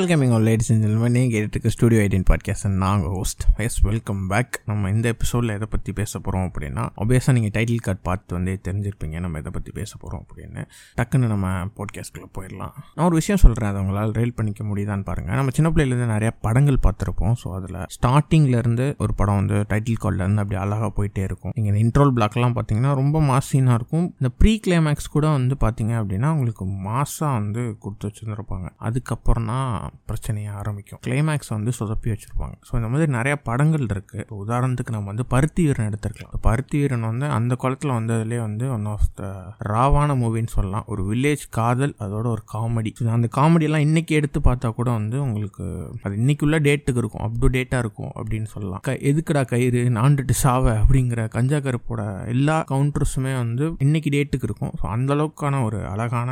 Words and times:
Welcoming 0.00 0.32
all 0.34 0.46
ladies 0.48 0.68
and 0.72 0.84
ஜென்மன் 0.84 1.14
நீங்கள் 1.14 1.32
கேட்டுருக்கு 1.32 1.70
ஸ்டுடியோ 1.74 2.00
எயிட்டின் 2.02 2.24
பாட்காஸ்ட் 2.28 2.66
நாங்கள் 2.82 3.12
ஹோஸ்ட் 3.14 3.42
எஸ் 3.64 3.76
வெல்கம் 3.88 4.20
பேக் 4.30 4.54
நம்ம 4.70 4.90
இந்த 4.94 5.06
எபிசோடில் 5.14 5.52
எதை 5.56 5.66
பற்றி 5.74 5.90
பேச 5.98 6.12
போகிறோம் 6.18 6.44
அப்படின்னா 6.48 6.82
ஒபியஸாக 7.02 7.32
நீங்கள் 7.36 7.52
டைட்டில் 7.56 7.82
கார்டு 7.86 8.00
பார்த்து 8.08 8.34
வந்து 8.36 8.52
தெரிஞ்சிருப்பீங்க. 8.66 9.16
நம்ம 9.24 9.38
எதை 9.42 9.50
பற்றி 9.56 9.72
பேச 9.78 9.90
போகிறோம் 10.02 10.22
அப்படின்னு. 10.24 10.62
டக்குன்னு 10.98 11.28
நம்ம 11.32 11.48
பாட்காஸ்ட்டில் 11.78 12.30
போயிடலாம். 12.36 12.72
நான் 12.94 13.04
ஒரு 13.08 13.18
விஷயம் 13.20 13.42
சொல்கிறேன் 13.44 13.70
அதை 13.72 13.80
உங்களால் 13.82 14.14
ரீல் 14.18 14.34
பண்ணிக்க 14.38 14.64
முடியுதான்னு 14.70 15.04
பாருங்கள் 15.10 15.38
நம்ம 15.40 15.54
சின்ன 15.58 15.72
பிள்ளையிலேருந்து 15.74 16.08
நிறையா 16.14 16.32
படங்கள் 16.46 16.80
பார்த்துருப்போம். 16.86 17.36
ஸோ 17.42 17.52
அதில் 17.58 17.78
ஸ்டார்டிங்லேருந்து 17.96 18.86
ஒரு 19.06 19.14
படம் 19.20 19.38
வந்து 19.42 19.58
டைட்டில் 19.72 20.00
கார்டிலேருந்து 20.04 20.44
அப்படி 20.44 20.60
அழகாக 20.64 20.90
போயிட்டே 21.00 21.24
இருக்கும். 21.30 21.54
நீங்கள் 21.58 21.72
இந்த 21.72 21.82
இன்ட்ரோல் 21.86 22.14
பிளாக்லாம் 22.18 22.56
பார்த்தீங்கன்னா 22.58 22.94
ரொம்ப 23.02 23.22
மாசினாக 23.32 23.78
இருக்கும். 23.80 24.08
இந்த 24.20 24.32
ப்ரீ 24.40 24.54
கிளைமேக்ஸ் 24.68 25.12
கூட 25.18 25.26
வந்து 25.38 25.56
பார்த்தீங்க 25.66 25.94
அப்படின்னா 26.02 26.30
உங்களுக்கு 26.36 26.66
மாசாக 26.88 27.32
வந்து 27.40 27.64
கொடுத்து 27.84 28.08
வச்சுருந்துருப்பாங்க. 28.10 28.68
அதுக்கப்புறம் 28.88 29.50
தான் 29.54 29.68
பிரச்சனையை 30.10 30.50
ஆரம்பிக்கும். 30.60 31.00
கிளைமேக்ஸ் 31.06 31.50
வந்து 31.56 31.72
சொதப்பி 31.78 32.08
வச்சுருப்பாங்க. 32.12 32.54
ஸோ 32.68 32.72
இந்த 32.80 32.88
மாதிரி 32.92 33.10
நிறைய 33.16 33.34
படங்கள் 33.48 33.86
இருக்குது 33.94 34.24
உதாரணத்துக்கு 34.42 34.94
நம்ம 34.96 35.10
வந்து 35.12 35.26
பருத்தி 35.34 35.62
வீரன் 35.66 35.88
எடுத்துருக்கலாம். 35.90 36.34
பருத்தி 36.46 36.78
வீரன் 36.80 37.06
வந்து 37.10 37.26
அந்த 37.38 37.54
காலத்தில் 37.62 37.94
வந்ததுலேயே 37.98 38.40
வந்து 38.46 38.64
ஒன் 38.76 38.86
ஆஃப் 38.94 39.06
த 39.20 39.30
ராவான 39.72 40.16
மூவின்னு 40.22 40.54
சொல்லலாம். 40.56 40.86
ஒரு 40.94 41.02
வில்லேஜ் 41.10 41.44
காதல் 41.58 41.94
அதோட 42.06 42.26
ஒரு 42.34 42.44
காமெடி 42.54 42.92
அந்த 43.18 43.30
காமெடியெல்லாம் 43.38 43.86
இன்னைக்கு 43.88 44.14
எடுத்து 44.20 44.40
பார்த்தா 44.48 44.70
கூட 44.80 44.90
வந்து 44.90 45.16
உங்களுக்கு 45.26 45.64
அது 46.02 46.14
இன்னைக்குள்ள 46.22 46.58
டேட்டுக்கு 46.68 47.02
இருக்கும். 47.02 47.24
அப் 47.26 47.38
டு 47.42 47.48
டேட்டாக 47.58 47.84
இருக்கும் 47.84 48.12
அப்படின்னு 48.20 48.48
சொல்லலாம். 48.54 48.82
க 48.88 48.96
எதுக்குடா 49.10 49.44
கயிறு 49.54 49.82
நாண்டுட்டு 49.98 50.36
சாவ 50.44 50.64
அப்படிங்கிற 50.82 51.28
கஞ்சா 51.36 51.58
கருப்போட 51.66 52.02
எல்லா 52.34 52.56
கவுண்டர்ஸுமே 52.72 53.34
வந்து 53.42 53.64
இன்னைக்கு 53.86 54.10
டேட்டுக்கு 54.16 54.48
இருக்கும். 54.50 54.74
ஸோ 54.80 54.86
அந்த 54.96 55.10
அளவுக்கான 55.14 55.62
ஒரு 55.68 55.80
அழகான 55.86 56.30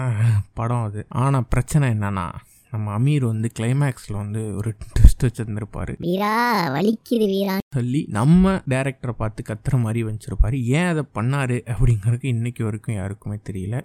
படம் 0.60 0.84
அது. 0.88 1.00
ஆனால் 1.22 1.48
பிரச்சனை 1.54 1.86
என்னன்னா 1.94 2.26
நம்ம 2.72 2.86
அமீர் 2.98 3.24
வந்து 3.30 3.48
கிளைமேக்ஸில் 3.58 4.18
வந்து 4.22 4.40
ஒரு 4.60 4.70
ட்விஸ்ட் 4.96 5.24
வச்சுருந்துருப்பாரு. 5.26 5.92
வீரா 6.06 6.32
வலிக்குது 6.74 7.26
வீரா. 7.34 7.54
சொல்லி 7.76 8.00
நம்ம 8.18 8.52
டேரக்டரை 8.72 9.14
பார்த்து 9.22 9.40
கத்துற 9.48 9.76
மாதிரி 9.84 10.00
வச்சிருப்பாரு. 10.08 10.56
ஏன் 10.78 10.88
அதை 10.92 11.02
பண்ணாரு 11.18 11.56
அப்படிங்கிறதுக்கு 11.74 12.28
இன்னைக்கு 12.34 12.62
வரைக்கும் 12.66 12.98
யாருக்குமே 13.00 13.36
தெரியல. 13.48 13.76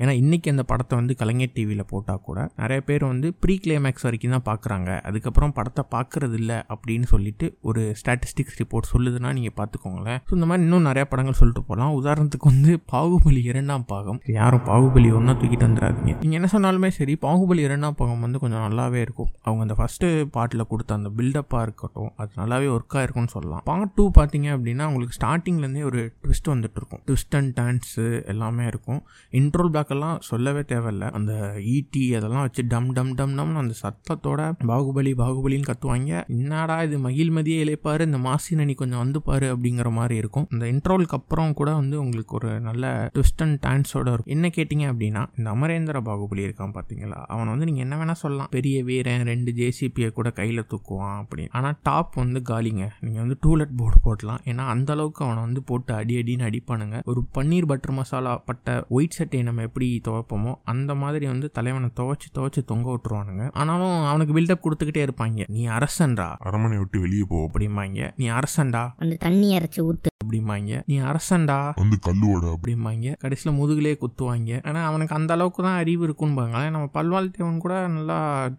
ஏன்னா 0.00 0.12
இன்னைக்கு 0.22 0.48
அந்த 0.54 0.64
படத்தை 0.70 0.94
வந்து 1.00 1.14
கலைஞர் 1.20 1.54
டிவியில் 1.56 1.84
போட்டால் 1.92 2.22
கூட 2.28 2.38
நிறைய 2.62 2.80
பேர் 2.88 3.04
வந்து 3.12 3.30
ப்ரீ 3.42 3.56
கிளைமேக்ஸ் 3.64 4.06
வரைக்கும் 4.08 4.34
தான் 4.36 4.46
பார்க்குறாங்க. 4.50 4.90
அதுக்கப்புறம் 5.10 5.54
படத்தை 5.58 5.84
பார்க்கறது 5.96 6.38
இல்லை 6.40 6.58
அப்படின்னு 6.74 7.08
சொல்லிட்டு 7.14 7.48
ஒரு 7.70 7.82
ஸ்டாட்டிஸ்டிக்ஸ் 8.00 8.58
ரிப்போர்ட் 8.62 8.90
சொல்லுதுன்னா 8.94 9.32
நீங்கள் 9.38 9.56
பார்த்துக்கோங்களேன். 9.60 10.20
ஸோ 10.28 10.34
இந்த 10.38 10.48
மாதிரி 10.50 10.64
இன்னும் 10.66 10.86
நிறைய 10.90 11.04
படங்கள் 11.12 11.38
சொல்லிட்டு 11.40 11.64
போகலாம். 11.70 11.94
உதாரணத்துக்கு 12.00 12.50
வந்து 12.52 12.72
பாகுபலி 12.94 13.42
இரண்டாம் 13.52 13.86
பாகம். 13.92 14.20
யாரும் 14.38 14.64
பாகுபலி 14.70 15.08
ஒன்றா 15.18 15.34
தூக்கிட்டு 15.40 15.68
வந்துடாதீங்க. 15.68 16.14
நீங்கள் 16.24 16.40
என்ன 16.40 16.50
சொன்னாலுமே 16.56 16.90
சரி 16.98 17.14
பாகுபலி 17.26 17.62
இரண்டாம் 17.68 17.98
பாகம் 18.00 18.22
வந்து 18.26 18.29
வந்து 18.30 18.42
கொஞ்சம் 18.44 18.64
நல்லாவே 18.66 19.00
இருக்கும். 19.06 19.30
அவங்க 19.46 19.62
அந்த 19.66 19.76
ஃபஸ்ட்டு 19.78 20.08
பாட்டில் 20.38 20.68
கொடுத்த 20.72 20.98
அந்த 21.00 21.10
பில்டப்பாக 21.18 21.62
இருக்கட்டும் 21.66 22.10
அது 22.22 22.40
நல்லாவே 22.40 22.68
ஒர்க் 22.76 22.96
ஆயிருக்கும்னு 23.00 23.32
சொல்லலாம். 23.36 23.62
பார்ட் 23.70 23.94
டூ 23.96 24.04
பார்த்தீங்க 24.18 24.48
அப்படின்னா 24.56 24.84
உங்களுக்கு 24.90 25.16
ஸ்டார்டிங்லேருந்தே 25.18 25.84
ஒரு 25.90 26.00
ட்விஸ்ட் 26.24 26.50
வந்துட்டு 26.54 26.78
இருக்கும். 26.80 27.02
ட்விஸ்ட் 27.06 27.36
அண்ட் 27.38 27.52
டான்ஸு 27.60 28.04
எல்லாமே 28.32 28.64
இருக்கும். 28.72 29.00
இன்ட்ரோல் 29.40 29.72
பேக்கெல்லாம் 29.76 30.18
சொல்லவே 30.30 30.62
தேவையில்ல. 30.72 31.06
அந்த 31.18 31.32
ஈட்டி 31.74 32.02
அதெல்லாம் 32.18 32.44
வச்சு 32.46 32.62
டம் 32.72 32.88
டம் 32.98 33.12
டம் 33.20 33.34
டம்னு 33.38 33.60
அந்த 33.62 33.74
சத்தத்தோட 33.82 34.40
பாகுபலி 34.70 35.12
பாகுபலின்னு 35.22 35.68
கத்துவாங்க. 35.70 36.12
என்னடா 36.36 36.76
இது 36.86 36.98
மகிழ்மதியே 37.08 37.58
இழைப்பாரு 37.64 38.02
இந்த 38.08 38.20
மாசினி 38.28 38.74
கொஞ்சம் 38.82 39.02
வந்து 39.04 39.20
பாரு 39.28 39.46
அப்படிங்கிற 39.54 39.90
மாதிரி 39.98 40.16
இருக்கும். 40.22 40.46
இந்த 40.54 40.64
இன்ட்ரோலுக்கு 40.74 41.16
அப்புறம் 41.18 41.54
கூட 41.60 41.70
வந்து 41.80 41.96
உங்களுக்கு 42.04 42.34
ஒரு 42.40 42.50
நல்ல 42.68 43.10
ட்விஸ்ட் 43.14 43.42
அண்ட் 43.46 43.58
டான்ஸோட 43.66 44.06
இருக்கும். 44.14 44.34
என்ன 44.36 44.50
கேட்டிங்க 44.56 44.86
அப்படின்னா 44.92 45.24
இந்த 45.38 45.48
அமரேந்திர 45.54 46.02
பாகுபலி 46.08 46.44
இருக்கான் 46.48 46.74
பார்த்தீங்களா 46.76 47.18
அவன் 47.34 47.52
வந்து 47.52 47.68
நீங்கள் 47.70 47.84
என்ன 47.86 47.96
வேணால் 48.00 48.19
சொல்லலாம். 48.20 48.50
பெரிய 48.50 48.76
வீரன் 48.84 49.22
ரெண்டு 49.22 49.52
ஜேசிபியை 49.56 50.10
கூட 50.10 50.30
கையில் 50.30 50.66
தூக்குவான் 50.70 51.18
அப்படின்னு. 51.20 51.48
ஆனால் 51.50 51.76
டாப் 51.82 52.14
வந்து 52.14 52.40
காலிங்க. 52.50 52.84
நீங்கள் 53.00 53.24
வந்து 53.24 53.38
டூலெட் 53.42 53.76
போர்டு 53.76 54.00
போடலாம். 54.02 54.40
ஏன்னா 54.44 54.66
அந்த 54.74 54.92
அளவுக்கு 54.92 55.24
அவனை 55.24 55.42
வந்து 55.42 55.62
போட்டு 55.62 55.94
அடி 55.94 56.14
அடின்னு 56.16 56.46
அடிப்பானுங்க. 56.48 56.96
ஒரு 57.04 57.20
பன்னீர் 57.34 57.66
பட்டர் 57.66 57.94
மசாலா 57.94 58.34
பட்ட 58.46 58.86
ஒயிட் 58.88 59.16
சட்டையை 59.18 59.48
நம்ம 59.48 59.62
எப்படி 59.62 59.88
துவைப்போமோ 60.08 60.54
அந்த 60.64 60.94
மாதிரி 60.94 61.26
வந்து 61.26 61.50
தலைவனை 61.50 61.88
துவைச்சு 62.00 62.28
துவைச்சு 62.34 62.64
தொங்க 62.64 62.88
விட்டுருவானுங்க. 62.90 63.50
ஆனாலும் 63.52 64.04
அவனுக்கு 64.04 64.34
பில்டப் 64.34 64.64
கொடுத்துக்கிட்டே 64.64 65.02
இருப்பாங்க. 65.06 65.44
நீ 65.48 65.62
அரசன்டா? 65.68 66.28
அரமனை 66.38 66.78
விட்டு 66.78 67.00
வெளியே 67.00 67.24
போ. 67.28 67.48
அப்படிம்பாங்க. 67.48 68.10
நீ 68.16 68.28
அரசன்டா? 68.30 68.84
வந்து 68.98 69.16
தண்ணி 69.16 69.48
அரைச்சி 69.58 69.80
ஊத்து. 69.80 70.08
அப்படிம்பாங்க. 70.24 70.82
நீ 70.86 70.96
அரசன்டா? 71.00 71.60
வந்து 71.74 71.98
கல்லுவோட 72.08 72.44
அப்படிம்பாங்க. 72.54 73.16
கடைசியில் 73.18 73.58
முதுகுலே 73.60 73.92
குத்துவாங்க. 73.96 74.66
ஆனால் 74.66 74.86
அவனுக்கு 74.86 75.14
அந்த 75.14 75.32
அளவுக்கு 75.34 75.62
தான் 75.62 75.78
அறிவு 75.78 76.02
இருக்குன்பாங்க 76.06 76.70
நம்ம 76.70 76.88
பல்வாழ் 76.94 77.30
தேவன் 77.30 77.58
கூட 77.58 77.74
நல்லா 77.88 78.09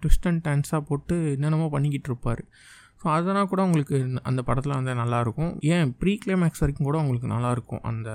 ட்விஸ்ட் 0.02 0.28
அண்ட் 0.28 0.44
டான்ஸாக 0.48 0.82
போட்டு 0.82 1.16
என்னென்னமோ 1.32 1.70
பண்ணிக்கிட்டு 1.70 2.10
இருப்பார் 2.10 2.44
ஸோ 3.02 3.08
அதனால் 3.18 3.50
கூட 3.52 3.62
உங்களுக்கு 3.68 3.98
அந்த 4.30 4.42
படத்தில் 4.48 4.76
வந்து 4.78 4.94
நல்லாயிருக்கும் 5.02 5.52
ஏன் 5.76 5.92
ப்ரீ 6.02 6.14
கிளைமேக்ஸ் 6.24 6.62
வரைக்கும் 6.64 6.88
கூட 6.90 6.98
உங்களுக்கு 7.04 7.30
நல்லாயிருக்கும் 7.34 7.84
அந்த 7.92 8.10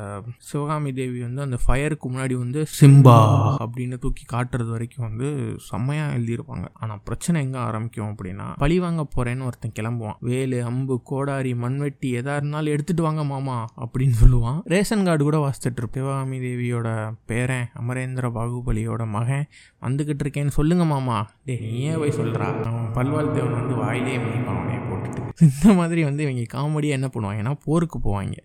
சிவகாமி 0.48 0.91
தேவி 0.98 1.19
வந்து 1.26 1.41
அந்த 1.47 1.58
ஃபயருக்கு 1.64 2.06
முன்னாடி 2.12 2.34
வந்து 2.42 2.60
சிம்பா 2.80 3.16
அப்படின்னு 3.64 3.97
தூக்கி 4.04 4.24
காட்டுறது 4.34 4.70
வரைக்கும் 4.74 5.06
வந்து 5.08 5.28
செம்மையாக 5.69 6.14
எழுதியிருப்பாங்க. 6.19 6.66
ஆனால் 6.82 7.00
பிரச்சனை 7.08 7.42
எங்கே 7.47 7.60
ஆரம்பிக்கும் 7.69 8.10
அப்படின்னா 8.12 8.47
பழி 8.62 8.76
வாங்க 8.84 9.04
போகிறேன்னு 9.14 9.47
ஒருத்தன் 9.48 9.76
கிளம்புவான். 9.80 10.19
வேலு 10.28 10.60
அம்பு 10.70 10.97
கோடாரி 11.10 11.54
மண்வெட்டி 11.64 12.10
எதா 12.20 12.36
இருந்தாலும் 12.41 12.74
எடுத்துகிட்டு 12.76 13.08
வாங்க 13.08 13.24
மாமா 13.32 13.58
அப்படின்னு 13.84 14.16
சொல்லுவான். 14.22 14.60
ரேஷன் 14.74 15.06
கார்டு 15.08 15.26
கூட 15.28 15.41
வாசித்துட்டு 15.47 15.82
இருப்பேன். 15.82 16.03
சிவகாமி 16.03 16.38
தேவியோட 16.44 16.88
பேரன் 17.30 17.68
அமரேந்திர 17.82 18.30
பாகுபலியோட 18.38 19.03
மகன் 19.16 19.47
வந்துக்கிட்டு 19.86 20.24
இருக்கேன்னு 20.26 20.56
சொல்லுங்க 20.60 20.86
மாமா. 20.92 21.18
டே 21.48 21.56
நீ 21.64 21.74
ஏன் 21.91 22.00
போய் 22.03 22.18
சொல்கிறா 22.20 22.48
அவன் 22.70 22.91
பல்வாள் 22.98 23.34
தேவன் 23.36 23.58
வந்து 23.60 23.76
வாயிலே 23.82 24.16
முடிப்பான் 24.24 24.64
போட்டுட்டு. 24.76 25.22
இந்த 25.41 25.72
மாதிரி 25.72 26.03
வந்து 26.04 26.22
இவங்க 26.22 26.44
காமெடியாக 26.59 26.98
என்ன 26.98 27.06
பண்ணுவாங்கன்னா 27.06 27.54
போருக்கு 27.64 27.98
போவாங்க. 27.98 28.37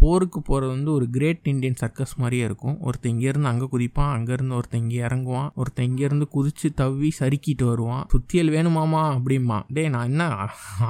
போருக்கு 0.00 0.40
போகிறது 0.40 0.70
வந்து 0.74 0.90
ஒரு 0.92 1.06
கிரேட் 1.16 1.48
இண்டியன் 1.52 1.78
சர்க்கஸ் 1.82 2.14
மாதிரியே 2.20 2.44
இருக்கும். 2.48 2.76
ஒருத்தன் 2.86 3.12
இங்கேருந்து 3.12 3.50
அங்கே 3.50 3.66
குதிப்பான் 3.74 4.12
அங்கேருந்து 4.16 4.56
ஒருத்தன் 4.58 4.82
இங்கே 4.84 5.00
இறங்குவான் 5.06 5.48
ஒருத்தன் 5.60 5.86
இங்கேருந்து 5.90 6.26
குதிச்சு 6.36 6.68
தவ்வி 6.80 7.10
சறுக்கிட்டு 7.20 7.64
வருவான். 7.70 8.04
சுத்தியல் 8.14 8.50
வேணுமாமா 8.56 9.02
அப்படிமா 9.16 9.58
டே 9.76 9.84
நான் 9.94 10.08
என்ன 10.10 10.28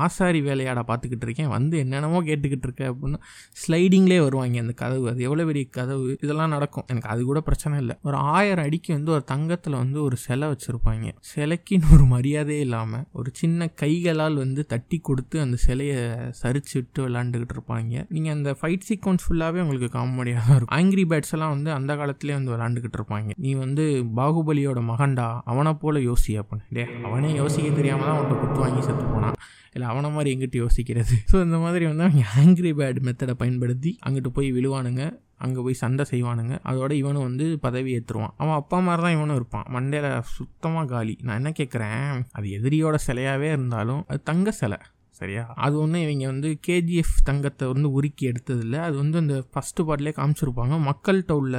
ஆசாரி 0.05 0.41
வேலையாடா 0.49 0.85
பார்த்துக்கிட்டு 0.91 1.27
இருக்கேன். 1.29 1.51
வந்து 1.57 1.75
என்னென்னமோ 1.85 2.21
கேட்டுக்கிட்டு 2.29 2.69
இருக்கேன் 2.69 2.91
அப்படின்னா 2.93 3.21
ஸ்லைடிங்லேயே 3.63 4.23
வருவாங்க 4.27 4.63
அந்த 4.65 4.75
கதவு. 4.83 5.07
அது 5.13 5.27
எவ்வளோ 5.29 5.47
பெரிய 5.51 5.67
கதவு? 5.79 6.09
இதெல்லாம் 6.25 6.55
நடக்கும். 6.57 6.87
எனக்கு 6.93 7.11
அது 7.15 7.23
கூட 7.31 7.41
பிரச்சனை 7.49 7.75
இல்லை. 7.85 7.97
ஒரு 8.09 8.17
ஆயிரம் 8.37 8.65
அடிக்கு 8.67 8.93
வந்து 8.99 9.13
ஒரு 9.17 9.25
தங்கத்தில் 9.33 9.81
வந்து 9.83 9.99
ஒரு 10.07 10.17
சிலை 10.27 10.49
வச்சுருப்பாங்க. 10.53 11.13
சிலைக்குன்னு 11.33 11.93
ஒரு 11.99 12.07
மரியாதையே 12.15 12.65
இல்லாமல் 12.67 13.05
ஒரு 13.21 13.31
சின்ன 13.41 13.69
கைகளால் 13.83 14.37
வந்து 14.45 14.63
தட்டி 14.73 14.99
கொடுத்து 15.11 15.37
அந்த 15.45 15.57
சிலையை 15.67 16.01
சரிச்சு 16.43 16.75
விட்டு 16.79 17.01
விளாண்டுக்கிட்டு 17.07 17.57
இருப்பாங்க. 17.57 18.05
நீங்கள் 18.15 18.35
அந்த 18.37 18.51
ஃபைட் 18.59 18.87
சீக்வன்ஸ் 18.95 19.27
ஃபுல்லாகவே 19.27 19.63
உங்களுக்கு 19.67 19.91
காமெடியாக 19.99 20.43
தான் 20.47 20.59
இருக்கும். 20.59 20.77
ஆங்கிரி 20.79 21.05
பேட்ஸ் 21.11 21.35
எல்லாம் 21.37 21.53
வந்து 21.57 21.71
அந்த 21.79 21.93
காலத்துலேயே 22.01 22.37
வந்து 22.39 22.53
விளாண்டுக்கிட்டு 22.55 22.99
இருப்பாங்க. 23.01 23.31
நீ 23.45 23.53
வந்து 23.65 23.85
பாகுபலியோட 24.19 24.81
மகண்டா 24.93 25.29
அவனை 25.53 25.73
போல 25.83 26.01
யோசி 26.09 26.33
அப்படின்னு 26.41 26.77
டே 26.79 26.85
அவனே 27.09 27.31
யோசிக்க 27.41 27.69
தெரியாமல் 27.81 28.09
தான் 28.09 28.17
அவன்கிட்ட 28.17 28.41
குத்து 28.45 28.63
வாங்கி 28.65 28.83
செத்து 28.87 29.05
போனான் 29.15 29.37
இல்லை 29.75 29.87
அவனை 29.93 30.09
மாதிரி 30.17 30.33
எங்கிட்ட 30.35 30.57
யோசிக்கிறது. 30.63 31.15
ஸோ 31.31 31.37
இந்த 31.47 31.57
மாதிரி 31.65 31.85
வந்து 31.91 32.05
அவங்க 32.07 32.25
ஆங்கிரி 32.41 32.71
பேட் 32.81 33.01
மெத்தடை 33.07 33.35
பயன்படுத்தி 33.41 33.91
அங்கிட்டு 34.07 34.31
போய் 34.37 34.51
விழுவானுங்க. 34.57 35.05
அங்கே 35.45 35.61
போய் 35.67 35.81
சண்டை 35.83 36.05
செய்வானுங்க. 36.11 36.55
அதோட 36.71 36.93
இவனும் 37.01 37.27
வந்து 37.29 37.47
பதவி 37.65 37.91
ஏற்றுருவான் 37.99 38.35
அவன் 38.41 38.59
அப்பா 38.61 38.79
மாதிரி 38.89 39.03
தான் 39.07 39.17
இவனும் 39.19 39.39
இருப்பான். 39.41 39.67
மண்டையில் 39.77 40.11
சுத்தமாக 40.37 40.87
காலி. 40.95 41.15
நான் 41.27 41.39
என்ன 41.41 41.53
கேட்குறேன் 41.61 42.05
அது 42.39 42.47
எதிரியோட 42.59 42.99
சிலையாகவே 43.07 43.49
இருந்தாலும் 43.57 44.03
அது 44.11 44.21
தங்க 44.31 44.53
சிலை. 44.61 44.79
சரியா? 45.25 45.45
அது 45.67 45.75
ஒன்று 45.79 46.03
இவங்க 46.03 46.27
வந்து 46.27 46.49
கேஜிஎஃப் 46.67 47.17
தங்கத்தை 47.25 47.65
வந்து 47.73 47.89
உருக்கி 47.97 48.25
எடுத்ததில்ல. 48.31 48.77
அது 48.89 48.97
வந்து 48.97 49.19
அந்த 49.19 49.37
ஃபஸ்ட்டு 49.53 49.85
பார்ட்லேயே 49.89 50.15
காமிச்சிருப்பாங்க. 50.21 50.75
மக்கள்கிட்ட 50.89 51.33
உள்ள 51.33 51.57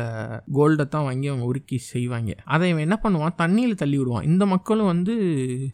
கோல்டை 0.54 0.88
தான் 0.88 1.04
வாங்கி 1.04 1.28
அவங்க 1.28 1.46
உருக்கி 1.52 1.78
செய்வாங்க. 1.92 2.32
அதை 2.46 2.70
இவன் 2.70 2.86
என்ன 2.88 3.00
பண்ணுவான்? 3.04 3.38
தண்ணியில் 3.38 3.80
தள்ளி 3.84 3.98
விடுவான். 3.98 4.24
இந்த 4.24 4.46
மக்களும் 4.46 4.86
வந்து 4.86 5.14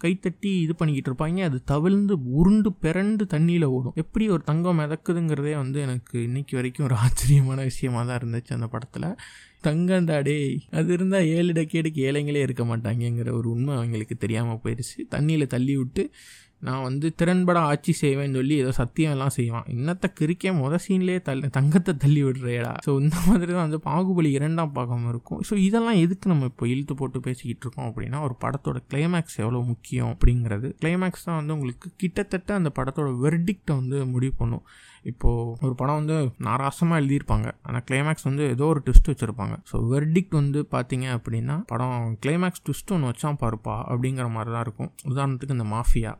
கைத்தட்டி 0.04 0.52
இது 0.62 0.76
பண்ணிக்கிட்டு 0.76 1.12
இருப்பாங்க. 1.12 1.40
அது 1.44 1.60
தவிழ்ந்து 1.64 2.18
உருண்டு 2.32 2.72
பிறண்டு 2.82 3.26
தண்ணியில் 3.36 3.68
ஓடும். 3.76 3.96
எப்படி 3.96 4.30
ஒரு 4.30 4.44
தங்கம் 4.44 4.80
மிதக்குதுங்கிறதே 4.80 5.56
வந்து 5.56 5.80
எனக்கு 5.82 6.24
இன்னைக்கு 6.24 6.56
வரைக்கும் 6.56 6.86
ஒரு 6.86 6.96
ஆச்சரியமான 6.96 7.62
விஷயமா 7.64 8.04
தான் 8.04 8.20
இருந்துச்சு 8.24 8.58
அந்த 8.58 8.68
படத்தில். 8.68 9.10
தங்கண்டாடே 9.68 10.38
அது 10.72 10.94
இருந்தால் 10.94 11.26
ஏழு 11.26 11.52
டக்கேடுக்கு 11.52 12.00
ஏழைங்களே 12.08 12.42
இருக்க 12.42 12.64
மாட்டாங்கங்கிற 12.64 13.30
ஒரு 13.32 13.48
உண்மை 13.50 13.74
அவங்களுக்கு 13.76 14.16
தெரியாமல் 14.18 14.62
போயிடுச்சு 14.64 14.98
தண்ணியில் 15.12 15.52
தள்ளி 15.54 15.78
விட்டு 15.78 16.04
நான் 16.68 16.84
வந்து 16.88 17.08
திறன்பட 17.20 17.60
ஆட்சி 17.70 17.94
செய்வேன்னு 18.02 18.38
சொல்லி 18.40 18.56
ஏதோ 18.64 18.72
சத்தியம் 18.80 19.14
எல்லாம் 19.16 19.34
செய்வான். 19.38 19.68
இன்னத்த 19.76 20.08
கிரிக்க 20.20 20.54
முத 20.60 20.80
சீன்லேயே 20.86 21.22
தள்ளி 21.28 21.48
தங்கத்தை 21.58 21.94
தள்ளி 22.04 22.22
விடுறேடா. 22.24 22.74
ஸோ 22.88 22.94
இந்த 23.04 23.16
மாதிரி 23.28 23.52
தான் 23.52 23.66
வந்து 23.68 23.80
பாகுபலி 23.88 24.32
இரண்டாம் 24.40 24.76
பாகம் 24.78 25.08
இருக்கும். 25.12 25.42
ஸோ 25.50 25.56
இதெல்லாம் 25.68 26.02
எதுக்கு 26.04 26.32
நம்ம 26.34 26.50
இப்போ 26.52 26.68
இழுத்து 26.74 26.96
போட்டு 27.02 27.22
பேசிக்கிட்டு 27.28 27.66
இருக்கோம் 27.66 27.88
அப்படின்னா 27.90 28.22
ஒரு 28.28 28.38
படத்தோட 28.46 28.80
கிளைமேக்ஸ் 28.92 29.40
எவ்வளோ 29.44 29.62
முக்கியம் 29.72 30.12
அப்படிங்கிறது. 30.14 30.70
கிளைமேக்ஸ் 30.84 31.28
தான் 31.30 31.40
வந்து 31.42 31.56
உங்களுக்கு 31.58 31.90
கிட்டத்தட்ட 32.04 32.54
அந்த 32.62 32.72
படத்தோட 32.80 33.10
வெர்டிக்டை 33.26 33.76
வந்து 33.82 34.00
முடிவு 34.14 34.36
பண்ணும். 34.44 34.66
இப்போது 35.04 35.56
ஒரு 35.66 35.76
படம் 35.76 36.00
வந்து 36.00 36.16
நாராசமாக 36.48 37.00
எழுதியிருப்பாங்க. 37.02 37.48
ஆனால் 37.64 37.84
கிளைமேக்ஸ் 37.90 38.26
வந்து 38.30 38.44
ஏதோ 38.50 38.66
ஒரு 38.66 38.82
ட்விஸ்ட் 38.86 39.10
வச்சுருப்பாங்க. 39.12 39.56
ஸோ 39.72 39.78
வெர்டிக்ட் 39.94 40.36
வந்து 40.40 40.60
பார்த்தீங்க 40.76 41.08
அப்படின்னா 41.18 41.56
படம் 41.72 42.18
கிளைமேக்ஸ் 42.26 42.64
ட்விஸ்ட் 42.66 42.94
ஒன்று 42.96 43.10
வச்சான் 43.12 43.40
பாருப்பா 43.44 43.76
அப்படிங்கிற 43.92 44.28
மாதிரி 44.30 44.52
தான் 44.56 44.66
இருக்கும். 44.68 44.92
உதாரணத்துக்கு 45.12 45.56
இந்த 45.58 45.68
மாஃபியா. 45.76 46.12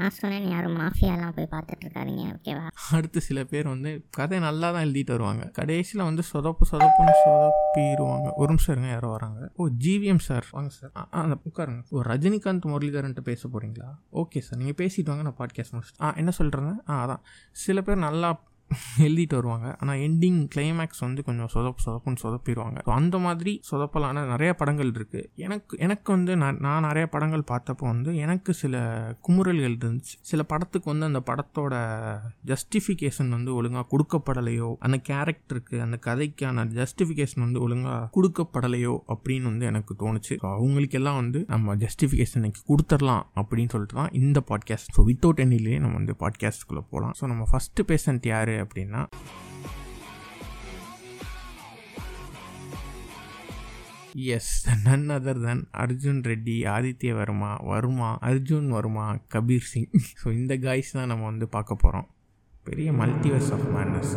நான் 0.00 0.16
சொன்னேன் 0.20 0.48
யாரும் 0.54 0.76
மாஃபியாலாம் 0.82 1.34
போய் 1.38 1.50
பார்த்துட்டு 1.54 1.84
இருக்காதீங்க 1.86 2.24
ஓகேவா? 2.36 2.66
அடுத்து 2.98 3.20
சில 3.20 3.44
பேர் 3.44 3.68
வந்து 3.74 3.90
கதை 4.18 4.38
நல்லா 4.38 4.70
தான் 4.70 4.84
எழுதிட்டு 4.86 5.14
வருவாங்க. 5.16 5.44
கடைசியில் 5.58 6.04
வந்து 6.08 6.22
சொதப்பு 6.32 6.64
சொதப்புன்னு 6.72 7.14
சொதப்பிடுவாங்க. 7.24 8.28
ஒரு 8.40 8.50
நிமிஷம் 8.52 8.74
இருங்க 8.74 8.90
யாரோ 8.94 9.10
வராங்க. 9.16 9.40
ஓ 9.56 9.68
ஜிவிஎம் 9.84 10.22
சார் 10.28 10.46
வாங்க 10.50 10.72
சார் 10.78 10.92
அந்த 11.22 11.36
உட்காருங்க. 11.50 11.82
ஓ 11.90 12.02
ரஜினிகாந்த் 12.10 12.70
முரளிதரன்ட்டு 12.72 13.26
பேச 13.30 13.48
போகிறீங்களா 13.48 13.90
ஓகே 14.22 14.40
சார் 14.46 14.58
நீங்கள் 14.62 14.78
பேசிட்டு 14.82 15.10
வாங்க 15.12 15.24
நான் 15.28 15.38
பாட்காஸ்ட் 15.40 15.74
முடிச்சுட்டு 15.76 16.02
ஆ 16.06 16.12
என்ன 16.22 16.32
சொல்கிறேங்க 16.38 16.72
ஆ 16.88 16.94
அதான். 17.04 17.22
சில 17.64 17.82
பேர் 17.82 18.04
நல்லா 18.06 18.19
நல்லா 18.20 18.30
எழுதிட்டு 19.04 19.34
வருவாங்க. 19.34 19.76
ஆனால் 19.80 19.96
எண்டிங் 20.06 20.40
கிளைமேக்ஸ் 20.54 20.98
வந்து 20.98 21.24
கொஞ்சம் 21.24 21.50
சொதப்பு 21.54 21.82
சொதப்புன்னு 21.86 22.22
சொதப்பிடுவாங்க. 22.24 22.78
ஸோ 22.86 22.90
அந்த 22.90 23.18
மாதிரி 23.18 23.60
சொதப்பலான 23.70 24.26
நிறைய 24.26 24.54
படங்கள் 24.54 24.92
இருக்குது 24.92 25.24
எனக்கு 25.36 25.78
எனக்கு 25.78 26.12
வந்து 26.12 26.36
நான் 26.36 26.56
நான் 26.60 26.82
நிறைய 26.82 27.06
படங்கள் 27.06 27.44
பார்த்தப்போ 27.52 27.84
வந்து 27.84 28.16
எனக்கு 28.16 28.54
சில 28.54 28.74
குமுறல்கள் 29.28 29.76
இருந்துச்சு. 29.78 30.14
சில 30.22 30.42
படத்துக்கு 30.42 30.90
வந்து 30.90 31.06
அந்த 31.06 31.22
படத்தோட 31.30 31.74
ஜஸ்டிஃபிகேஷன் 32.46 33.28
வந்து 33.28 33.54
ஒழுங்காக 33.54 33.86
கொடுக்கப்படலையோ 33.92 34.76
அந்த 34.78 34.96
கேரக்டருக்கு 35.10 35.80
அந்த 35.80 35.98
கதைக்கான 36.06 36.64
ஜஸ்டிஃபிகேஷன் 36.80 37.40
வந்து 37.40 37.60
ஒழுங்காக 37.60 38.08
கொடுக்கப்படலையோ 38.16 38.94
அப்படின்னு 39.08 39.42
வந்து 39.42 39.66
எனக்கு 39.66 39.94
தோணுச்சு. 39.94 40.36
ஸோ 40.42 40.46
அவங்களுக்கெல்லாம் 40.56 41.16
வந்து 41.16 41.44
நம்ம 41.48 41.74
ஜஸ்டிஃபிகேஷன் 41.76 42.40
இன்னைக்கு 42.42 42.62
கொடுத்துடலாம் 42.70 43.24
அப்படின்னு 43.36 43.70
சொல்லிட்டு 43.70 43.94
தான் 43.94 44.12
இந்த 44.12 44.44
பாட்காஸ்ட் 44.50 44.94
ஸோ 44.96 45.04
வித்தவுட் 45.10 45.42
எண்ணிலே 45.46 45.78
நம்ம 45.78 45.94
வந்து 45.94 46.16
பாட்காஸ்ட்டுக்குள்ளே 46.20 46.84
போகலாம் 46.90 47.14
ஸோ 47.20 47.26
நம்ம 47.26 47.46
ஃபஸ்ட்டு 47.52 47.84
பேஷண்ட் 47.90 48.26
யார்? 48.26 48.54
அப்படின்னா 48.64 49.02
yes 54.36 54.52
none 54.86 55.10
other 55.16 55.42
than 55.44 55.64
Arjun 55.82 56.22
Reddy 56.30 56.56
Aditya 56.76 57.10
Varma 57.18 57.50
Varma 57.72 58.08
Arjun 58.30 58.68
Varma 58.76 59.04
Kabir 59.34 59.68
Singh 59.72 59.90
so 60.22 60.26
இந்த 60.40 60.56
காய்ஸ் 60.66 60.96
தான் 60.98 61.10
நம்ம 61.12 61.24
வந்து 61.32 61.48
பார்க்க 61.56 61.82
போகிறோம் 61.84 62.08
பெரிய 62.68 62.90
மல்டிவர்ஸ் 63.00 63.50
ஆஃப் 63.56 63.66
மேட்னஸ் 63.76 64.14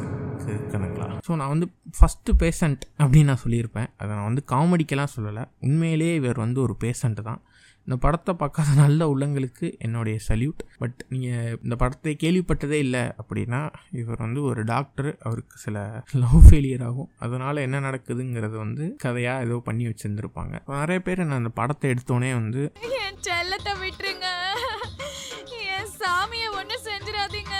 கணக்கலா. 0.71 1.05
ஸோ 1.27 1.35
நான் 1.39 1.51
வந்து 1.53 1.67
ஃபஸ்ட்டு 1.97 2.33
பேஷண்ட் 2.41 2.81
அப்படின்னு 3.01 3.29
நான் 3.31 3.43
சொல்லியிருப்பேன். 3.43 3.89
அதை 3.97 4.09
நான் 4.15 4.27
வந்து 4.29 4.43
காமெடிக்கெல்லாம் 4.53 5.13
சொல்லலை. 5.15 5.43
உண்மையிலேயே 5.67 6.15
இவர் 6.21 6.41
வந்து 6.45 6.59
ஒரு 6.65 6.73
பேஷண்ட்டு 6.83 7.23
தான். 7.29 7.41
இந்த 7.87 7.95
படத்தை 8.03 8.33
பார்க்காத 8.41 8.73
நல்ல 8.81 9.07
உள்ளங்களுக்கு 9.13 9.67
என்னுடைய 9.85 10.17
சல்யூட் 10.27 10.61
பட் 10.81 10.99
நீங்கள் 11.13 11.57
இந்த 11.65 11.75
படத்தை 11.81 12.13
கேள்விப்பட்டதே 12.23 12.79
இல்லை 12.85 13.03
அப்படின்னா 13.21 13.61
இவர் 14.01 14.23
வந்து 14.25 14.41
ஒரு 14.49 14.61
டாக்டர் 14.73 15.09
அவருக்கு 15.27 15.57
சில 15.65 15.77
லவ் 16.23 16.45
ஃபெயிலியர் 16.45 16.85
ஆகும். 16.89 17.09
அதனால் 17.25 17.63
என்ன 17.65 17.81
நடக்குதுங்கிறது 17.87 18.55
வந்து 18.65 18.85
கதையாக 19.05 19.45
ஏதோ 19.47 19.57
பண்ணி 19.67 19.85
வச்சுருந்துருப்பாங்க. 19.89 20.55
நிறைய 20.81 21.01
பேர் 21.07 21.25
நான் 21.25 21.41
அந்த 21.43 21.53
படத்தை 21.61 21.91
எடுத்தோடனே 21.93 22.31
வந்து 22.41 22.63
செல்லத்தை 23.27 23.73
விட்டுருங்க. 23.83 24.27
சாமியை 26.01 26.47
ஒண்ணு 26.59 26.75
செஞ்சிடாதீங்க. 26.87 27.55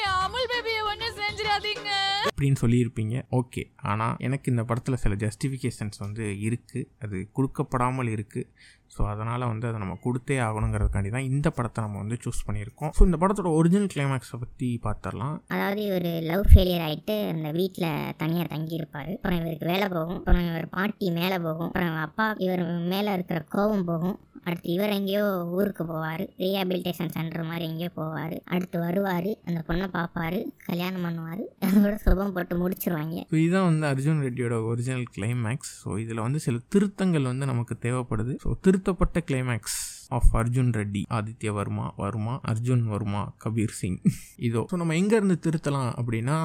என் 0.00 0.16
அமுல் 0.24 0.48
பேபியை 0.50 0.80
ஒண்ணு 0.90 1.08
செஞ்சிடாதீங்க. 1.20 1.90
அப்படின்னு 2.30 2.58
சொல்லியிருப்பீங்க. 2.62 3.16
ஓகே 3.38 3.62
ஆனால் 3.90 4.16
எனக்கு 4.26 4.50
இந்த 4.52 4.62
படத்தில் 4.68 5.00
சில 5.04 5.14
ஜஸ்டிஃபிகேஷன்ஸ் 5.22 5.98
வந்து 6.04 6.24
இருக்குது 6.46 6.88
அது 7.04 7.18
கொடுக்கப்படாமல் 7.38 8.10
இருக்குது 8.14 8.48
ஸோ 8.94 9.02
அதனால் 9.12 9.48
வந்து 9.50 9.66
அதை 9.70 9.78
நம்ம 9.82 9.96
கொடுத்தே 10.04 10.36
ஆகணுங்கிறதுக்காண்டி 10.46 11.10
தான் 11.16 11.28
இந்த 11.30 11.48
படத்தை 11.56 11.80
நம்ம 11.84 11.98
வந்து 12.02 12.18
சூஸ் 12.24 12.44
பண்ணியிருக்கோம். 12.48 12.92
ஸோ 12.98 13.02
இந்த 13.08 13.18
படத்தோட 13.22 13.50
ஒரிஜினல் 13.60 13.92
கிளைமேக்ஸை 13.94 14.38
பற்றி 14.44 14.68
பார்த்துடலாம் 14.86 15.36
அதாவது 15.54 15.82
இவர் 15.88 16.10
லவ் 16.30 16.44
ஃபெயிலியர் 16.52 16.84
ஆகிட்டு 16.88 17.16
அந்த 17.34 17.50
வீட்டில் 17.60 17.90
தனியாக 18.22 18.48
தங்கியிருப்பார். 18.54 19.12
அப்புறம் 19.16 19.40
இவருக்கு 19.42 19.72
வேலை 19.72 19.88
போகும். 19.96 20.20
அப்புறம் 20.20 20.46
இவர் 20.50 20.68
பாட்டி 20.78 21.08
மேலே 21.20 21.38
போகும். 21.48 21.72
அப்புறம் 21.72 21.98
அப்பா 22.06 22.28
இவர் 22.46 22.64
மேலே 22.94 23.10
இருக்கிற 23.18 23.40
கோபம் 23.56 23.88
போகும். 23.90 24.16
அடுத்து 24.48 24.68
இவர் 24.74 24.92
எங்கேயோ 24.96 25.22
ஊருக்கு 25.58 25.84
போவார். 25.84 26.22
ரீஹாபிலிட்டேஷன் 26.42 27.12
சென்டர் 27.14 27.48
மாதிரி 27.48 27.64
எங்கேயோ 27.68 27.90
போவார். 27.96 28.34
அடுத்து 28.54 28.76
வருவார். 28.84 29.30
அந்த 29.48 29.60
பொண்ணை 29.68 29.86
பார்ப்பாரு. 29.96 30.38
கல்யாணம் 30.68 31.04
பண்ணுவார். 31.06 31.42
அதோட 31.68 31.94
சுபம் 32.04 32.32
போட்டு 32.36 32.54
முடிச்சிருவாங்க. 32.60 33.16
ஸோ 33.30 33.36
இதுதான் 33.40 33.66
வந்து 33.70 33.86
அர்ஜுன் 33.92 34.22
ரெட்டியோட 34.26 34.58
ஒரிஜினல் 34.70 35.06
கிளைமேக்ஸ் 35.16 35.72
ஸோ 35.80 35.98
இதில் 36.02 36.22
வந்து 36.26 36.40
சில 36.46 36.60
திருத்தங்கள் 36.74 37.26
வந்து 37.30 37.48
நமக்கு 37.52 37.76
தேவைப்படுது. 37.86 38.34
ஸோ 38.44 38.52
திருத்தப்பட்ட 38.76 39.18
கிளைமேக்ஸ் 39.26 39.76
ஆஃப் 40.08 40.32
அர்ஜுன் 40.32 40.70
ரெட்டி 40.72 41.02
ஆதித்ய 41.10 41.50
வர்மா 41.52 41.92
வர்மா 41.96 42.40
அர்ஜுன் 42.42 42.82
வர்மா 42.84 43.22
கபீர் 43.44 43.72
சிங். 43.80 43.96
இதோ 44.38 44.62
ஸோ 44.70 44.76
நம்ம 44.76 44.94
எங்கேருந்து 44.94 45.36
திருத்தலாம் 45.46 45.88
அப்படின்னா 46.00 46.36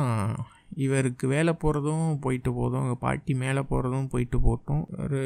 இவருக்கு 0.85 1.25
வேலை 1.27 1.53
போகிறதும் 1.63 2.05
போயிட்டு 2.25 2.51
போதும். 2.53 2.83
எங்கள் 2.85 3.01
பாட்டி 3.05 3.33
மேலே 3.43 3.61
போகிறதும் 3.71 4.07
போயிட்டு 4.13 4.37
போட்டோம் 4.47 4.83
ஒரு 5.03 5.19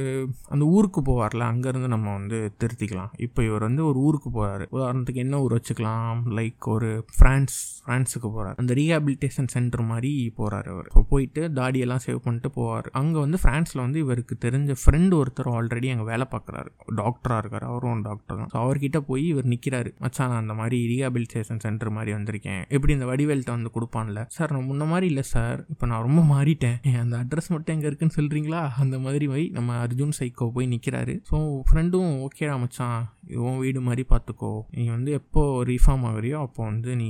அந்த 0.53 0.65
ஊருக்கு 0.75 1.01
போவார்ல 1.09 1.43
அங்கேருந்து 1.51 1.89
நம்ம 1.95 2.13
வந்து 2.19 2.39
திருத்திக்கலாம். 2.61 3.11
இப்போ 3.27 3.43
இவர் 3.43 3.67
வந்து 3.67 3.85
ஒரு 3.89 3.99
ஊருக்கு 4.07 4.31
போகிறாரு 4.37 4.67
உதாரணத்துக்கு 4.77 5.23
என்ன 5.25 5.41
ஊர் 5.45 5.57
வச்சுக்கலாம்? 5.57 6.21
லைக் 6.39 6.67
ஒரு 6.75 6.89
ஃப்ரான்ஸ் 7.17 7.57
ஃப்ரான்ஸுக்கு 7.85 8.27
போகிறார் 8.35 8.59
அந்த 8.61 8.73
ரீஹாபிலிட்டேஷன் 8.81 9.49
சென்டர் 9.55 9.83
மாதிரி 9.91 10.11
போகிறார் 10.39 10.69
அவர் 10.73 10.87
இப்போ 10.91 11.03
போயிட்டு 11.13 11.41
தாடியெல்லாம் 11.59 12.03
சேவ் 12.05 12.23
பண்ணிட்டு 12.27 12.49
போவார். 12.57 12.87
அங்கே 13.01 13.19
வந்து 13.25 13.39
ஃப்ரான்ஸில் 13.43 13.83
வந்து 13.85 13.99
இவருக்கு 14.05 14.35
தெரிஞ்ச 14.45 14.75
ஃப்ரெண்டு 14.83 15.13
ஒருத்தர் 15.21 15.51
ஆல்ரெடி 15.55 15.87
அங்கே 15.93 16.07
வேலை 16.11 16.27
பார்க்குறாரு. 16.33 16.69
டாக்டராக 17.01 17.41
இருக்கார். 17.43 17.65
அவரும் 17.71 18.03
டாக்டர் 18.09 18.39
தான். 18.39 18.49
ஸோ 18.53 18.57
அவர்கிட்ட 18.63 18.99
போய் 19.09 19.25
இவர் 19.27 19.51
நிற்கிறாரு 19.53 19.91
மச்சான் 20.03 20.31
நான் 20.31 20.43
அந்த 20.43 20.55
மாதிரி 20.61 20.77
ரீஹாபிலிட்டேஷன் 20.93 21.61
சென்டர் 21.65 21.95
மாதிரி 21.97 22.13
வந்திருக்கேன். 22.17 22.63
எப்படி 22.75 22.93
இந்த 22.97 23.07
வடிவேல்கிட்ட 23.11 23.53
வந்து 23.57 23.71
கொடுப்பான்ல? 23.77 24.21
சார் 24.37 24.53
நான் 24.55 24.69
முன்ன 24.71 24.87
மாதிரி 24.93 25.07
இல்லை 25.13 25.23
சார் 25.35 25.59
இப்போ 25.73 25.85
நான் 25.91 26.05
ரொம்ப 26.07 26.21
மாறிட்டேன். 26.33 26.77
அந்த 27.03 27.15
அட்ரஸ் 27.23 27.51
மட்டும் 27.53 27.75
எங்கே 27.75 27.87
இருக்குன்னு 27.89 28.17
சொல்கிறீங்களா 28.19 28.61
அந்த 28.83 28.95
மாதிரி 29.05 29.25
போய் 29.33 29.45
நம்ம 29.57 29.73
அர்ஜுன் 29.85 30.15
சைக்கோ 30.19 30.45
போய் 30.55 30.71
நிற்கிறாரு 30.73 31.13
ஸோ 31.29 31.37
ஃப்ரெண்டும் 31.69 32.11
ஓகேடா 32.25 32.55
மச்சான். 32.63 33.01
உன் 33.45 33.59
வீடு 33.61 33.79
மாதிரி 33.85 34.03
பார்த்துக்கோ 34.11 34.49
நீ 34.77 34.83
வந்து 34.95 35.11
எப்போ 35.19 35.41
ரீஃபார்ம் 35.69 36.03
ஆகுறியோ 36.09 36.37
அப்போ 36.45 36.61
வந்து 36.69 36.91
நீ 36.99 37.09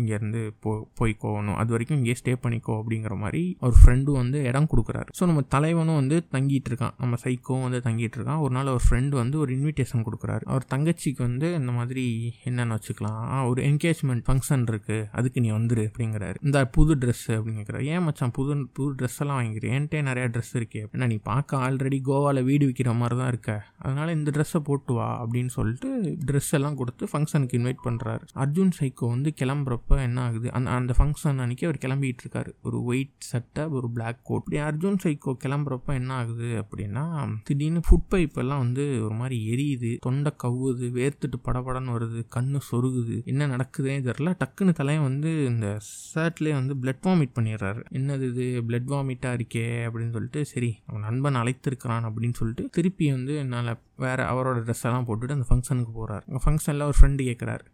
இங்கேருந்து 0.00 0.40
போ 0.64 0.72
போய்க்கோணும். 0.98 1.56
அது 1.60 1.74
வரைக்கும் 1.74 1.98
இங்கேயே 2.00 2.16
ஸ்டே 2.20 2.34
பண்ணிக்கோ 2.44 2.74
அப்படிங்கிற 2.80 3.14
மாதிரி 3.22 3.42
ஒரு 3.66 3.76
ஃப்ரெண்டும் 3.80 4.18
வந்து 4.22 4.38
இடம் 4.50 4.68
கொடுக்குறாரு. 4.72 5.10
ஸோ 5.18 5.26
நம்ம 5.30 5.42
தலைவனும் 5.54 5.98
வந்து 6.00 6.18
தங்கிட்டு 6.34 6.70
இருக்கான். 6.72 6.94
நம்ம 7.02 7.18
சைக்கோவும் 7.24 7.64
வந்து 7.66 7.80
தங்கிட்டு 7.88 8.18
இருக்கான். 8.18 8.40
ஒரு 8.44 8.54
நாள் 8.58 8.72
ஒரு 8.76 8.84
ஃப்ரெண்டு 8.86 9.14
வந்து 9.22 9.36
ஒரு 9.44 9.52
இன்விடேஷன் 9.56 10.06
கொடுக்குறாரு. 10.08 10.44
அவர் 10.52 10.70
தங்கச்சிக்கு 10.74 11.22
வந்து 11.28 11.48
இந்த 11.60 11.74
மாதிரி 11.78 12.06
என்னென்னு 12.50 12.76
வச்சுக்கலாம். 12.78 13.24
ஒரு 13.50 13.62
என்கேஜ்மெண்ட் 13.70 14.26
ஃபங்க்ஷன் 14.28 14.66
இருக்குது 14.72 15.08
அதுக்கு 15.20 15.44
நீ 15.46 15.50
வந்துரு 15.58 15.86
அப்படிங்கிறாரு. 15.90 16.38
இந்த 16.48 16.64
புது 16.78 16.94
ட்ரெஸ் 17.04 17.26
அப்படின்னு 17.36 17.64
கேட்குறாரு 17.66 17.82
ஏன் 17.82 18.02
மச்சான்? 18.02 18.30
புது 18.30 18.66
புது 18.72 19.06
ட்ரெஸ் 19.06 19.18
எல்லாம் 19.18 19.38
வாங்கிக்கிறேன் 19.40 19.74
என்கிட்ட 19.76 20.02
நிறையா 20.08 20.28
ட்ரெஸ் 20.36 20.54
இருக்கே. 20.54 20.80
அப்படின்னா 20.86 21.06
நீ 21.06 21.14
பார்க்க 21.14 21.70
ஆல்ரெடி 21.70 21.98
கோவாவில் 22.08 22.42
வீடு 22.44 22.66
விற்கிற 22.66 22.94
மாதிரி 22.94 23.18
தான் 23.18 23.28
இருக்க. 23.28 23.64
அதனால 23.78 24.12
இந்த 24.12 24.30
ட்ரெஸ்ஸை 24.34 24.58
போட்டு 24.58 24.92
வா 24.92 25.26
அப்படின்னு 25.26 25.46
சொல்லிட்டு 25.46 26.16
ட்ரெஸ் 26.26 26.50
எல்லாம் 26.50 26.76
கொடுத்து 26.76 27.08
ஃபங்க்ஷனுக்கு 27.12 27.58
இன்வைட் 27.58 27.82
பண்ணுறாரு 27.84 28.24
அர்ஜுன் 28.34 28.70
சைக்கோ 28.80 29.08
வந்து 29.08 29.32
கிளம்புறப்ப 29.40 30.00
என்ன 30.02 30.20
ஆகுது? 30.20 30.52
அந்த 30.52 30.70
அந்த 30.70 30.94
ஃபங்க்ஷன் 30.98 31.38
அன்னைக்கு 31.38 31.66
அவர் 31.66 31.82
கிளம்பிட்டு 31.84 32.24
இருக்காரு. 32.24 32.52
ஒரு 32.62 32.82
ஒயிட் 32.82 33.14
சட்டை 33.18 33.64
ஒரு 33.64 33.90
பிளாக் 33.90 34.18
கோட் 34.22 34.44
இப்படி 34.46 34.62
அர்ஜுன் 34.62 34.98
சைக்கோ 35.04 35.36
கிளம்புறப்ப 35.44 35.86
என்ன 35.86 36.14
ஆகுது 36.14 36.48
அப்படின்னா 36.62 37.04
திடீர்னு 37.44 37.80
ஃபுட் 37.90 38.14
பைப் 38.14 38.34
எல்லாம் 38.34 38.58
வந்து 38.58 39.04
ஒரு 39.04 39.14
மாதிரி 39.14 39.36
எரியுது. 39.50 39.96
தொண்டை 40.00 40.32
கவ்வுது 40.42 40.86
வேர்த்துட்டு 40.98 41.38
படபடன்னு 41.44 41.94
வருது. 41.96 42.20
கண்ணு 42.36 42.60
சொருகுது. 42.70 43.24
என்ன 43.24 43.46
நடக்குதுன்னு 43.46 44.06
தெரியல. 44.08 44.34
டக்குன்னு 44.44 44.72
தலையை 44.72 45.02
வந்து 45.02 45.44
இந்த 45.46 45.78
ஷர்ட்லேயே 46.14 46.52
வந்து 46.52 46.74
பிளட் 46.82 47.04
வாமிட் 47.06 47.34
பண்ணிடுறாரு. 47.56 47.82
என்னது 47.92 48.22
இது? 48.22 48.64
பிளட் 48.68 48.92
வாமிட்டாக 48.92 49.38
இருக்கே? 49.38 49.66
அப்படின்னு 49.86 50.10
சொல்லிட்டு 50.10 50.44
சரி 50.44 50.78
அவன் 50.86 51.02
நண்பன் 51.02 51.34
அழைத்திருக்கிறான் 51.34 52.06
அப்படின்னு 52.08 52.32
சொல்லிட்டு 52.32 52.68
திருப்பி 52.72 53.10
வந்து 53.10 53.36
என்னால் 53.36 53.78
வேறு 53.96 54.22
அவரோட 54.22 54.58
ட்ரெஸ் 54.58 54.82
எல்லாம் 54.82 55.06
போட்டுட்டு 55.06 55.32
அந்த 55.32 55.46
ஃபங்க்ஷனுக்கு 55.48 55.92
போகிறார் 55.94 56.24
அந்த 56.28 56.40
ஃபங்க்ஷனில் 56.44 56.82
ஒரு 56.82 56.96
ஃப்ரெண்டு 57.00 57.22
கேட்குறாரு 57.26 57.64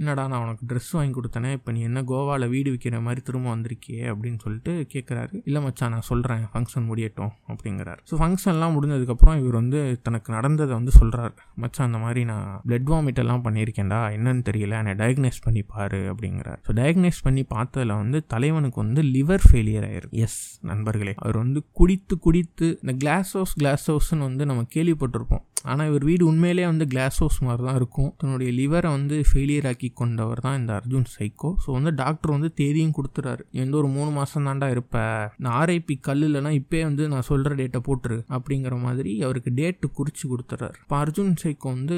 என்னடா 0.00 0.24
நான் 0.30 0.42
உனக்கு 0.44 0.64
ட்ரெஸ் 0.70 0.90
வாங்கி 0.96 1.14
கொடுத்தனே? 1.16 1.50
இப்போ 1.56 1.70
நீ 1.76 1.80
என்ன 1.88 2.00
கோவாவில் 2.10 2.46
வீடு 2.52 2.68
விற்கிற 2.72 2.98
மாதிரி 3.06 3.20
திரும்ப 3.28 3.48
வந்திருக்கியே 3.54 4.02
அப்படின்னு 4.12 4.38
சொல்லிட்டு 4.44 4.72
கேட்குறாரு 4.92 5.34
இல்லை 5.48 5.60
மச்சான் 5.64 5.92
நான் 5.94 6.06
சொல்கிறேன் 6.10 6.44
ஃபங்க்ஷன் 6.52 6.86
முடியட்டும் 6.90 7.32
அப்படிங்கிறார். 7.52 8.00
ஸோ 8.10 8.16
ஃபங்க்ஷன்லாம் 8.20 8.74
முடிஞ்சதுக்கப்புறம் 8.76 9.38
இவர் 9.42 9.58
வந்து 9.60 9.80
தனக்கு 10.06 10.28
நடந்ததை 10.36 10.72
வந்து 10.78 10.94
சொல்கிறார் 10.98 11.34
மச்சான் 11.64 11.88
அந்த 11.88 12.00
மாதிரி 12.04 12.22
நான் 12.32 12.48
பிளட் 12.68 12.88
வாமிட் 12.92 13.20
எல்லாம் 13.24 13.44
பண்ணியிருக்கேன்டா. 13.48 14.00
என்னன்னு 14.18 14.44
தெரியல. 14.50 14.78
என்னை 14.82 14.94
டயக்னைஸ் 15.02 15.40
பண்ணி 15.46 15.64
பாரு 15.74 16.00
அப்படிங்கிறார். 16.12 16.60
ஸோ 16.68 16.74
டயக்னைஸ் 16.80 17.20
பண்ணி 17.28 17.44
பார்த்ததில் 17.56 17.94
வந்து 18.02 18.20
தலைவனுக்கு 18.34 18.80
வந்து 18.84 19.02
லிவர் 19.16 19.46
ஃபெயிலியர் 19.48 19.88
ஆயிருக்கு. 19.90 20.22
எஸ் 20.26 20.40
நண்பர்களே. 20.72 21.16
அவர் 21.24 21.40
வந்து 21.44 21.62
குடித்து 21.80 22.16
குடித்து 22.28 22.68
இந்த 22.82 22.94
கிளாஸ் 23.04 23.32
ஹவுஸ் 23.38 23.56
கிளாஸ் 23.62 23.86
ஹவுஸ்னு 23.92 24.24
வந்து 24.30 24.44
நம்ம 24.52 24.64
கேள்விப்பட்டிருப்போம். 24.76 25.44
ஆனால் 25.70 25.88
இவர் 25.90 26.04
வீடு 26.08 26.22
உண்மையிலே 26.30 26.64
வந்து 26.70 26.84
கிளாஸ் 26.92 27.16
ஹவுஸ் 27.22 27.38
மாதிரி 27.46 27.62
தான் 27.68 27.78
இருக்கும். 27.80 28.10
தன்னுடைய 28.20 28.50
லிவரை 28.58 28.88
வந்து 28.96 29.16
ஃபெயிலியர் 29.28 29.66
ஆக்கி 29.70 29.87
கொண்டவர் 29.94 30.40
தான் 30.40 30.58
இந்த 30.58 30.80
அர்ஜுன் 30.80 31.06
சைக்கோ. 31.18 31.54
ஸோ 31.66 31.72
வந்து 31.72 31.94
டாக்டர் 31.94 32.30
வந்து 32.30 32.52
தேதியும் 32.54 32.94
கொடுத்துறாரு. 32.98 33.40
எந்த 33.50 33.76
ஒரு 33.76 33.88
மூணு 33.88 34.10
மாதம் 34.10 34.46
தாண்டா 34.46 34.70
இருப்ப. 34.70 34.98
நான் 35.36 35.66
ஆர்ஐபி 35.66 35.96
கல்லுலனா 36.06 36.36
இல்லைனா 36.38 36.50
இப்போயே 36.60 36.82
வந்து 36.82 37.08
நான் 37.08 37.22
சொல்கிற 37.22 37.54
டேட்டை 37.54 37.80
போட்டுரு 37.88 38.18
அப்படிங்கிற 38.28 38.80
மாதிரி 38.80 39.22
அவருக்கு 39.22 39.50
டேட்டு 39.50 39.86
குறித்து 39.92 40.36
கொடுத்துறாரு. 40.36 40.76
இப்போ 40.82 40.96
அர்ஜுன் 41.04 41.34
சைக்கோ 41.44 41.58
வந்து 41.58 41.96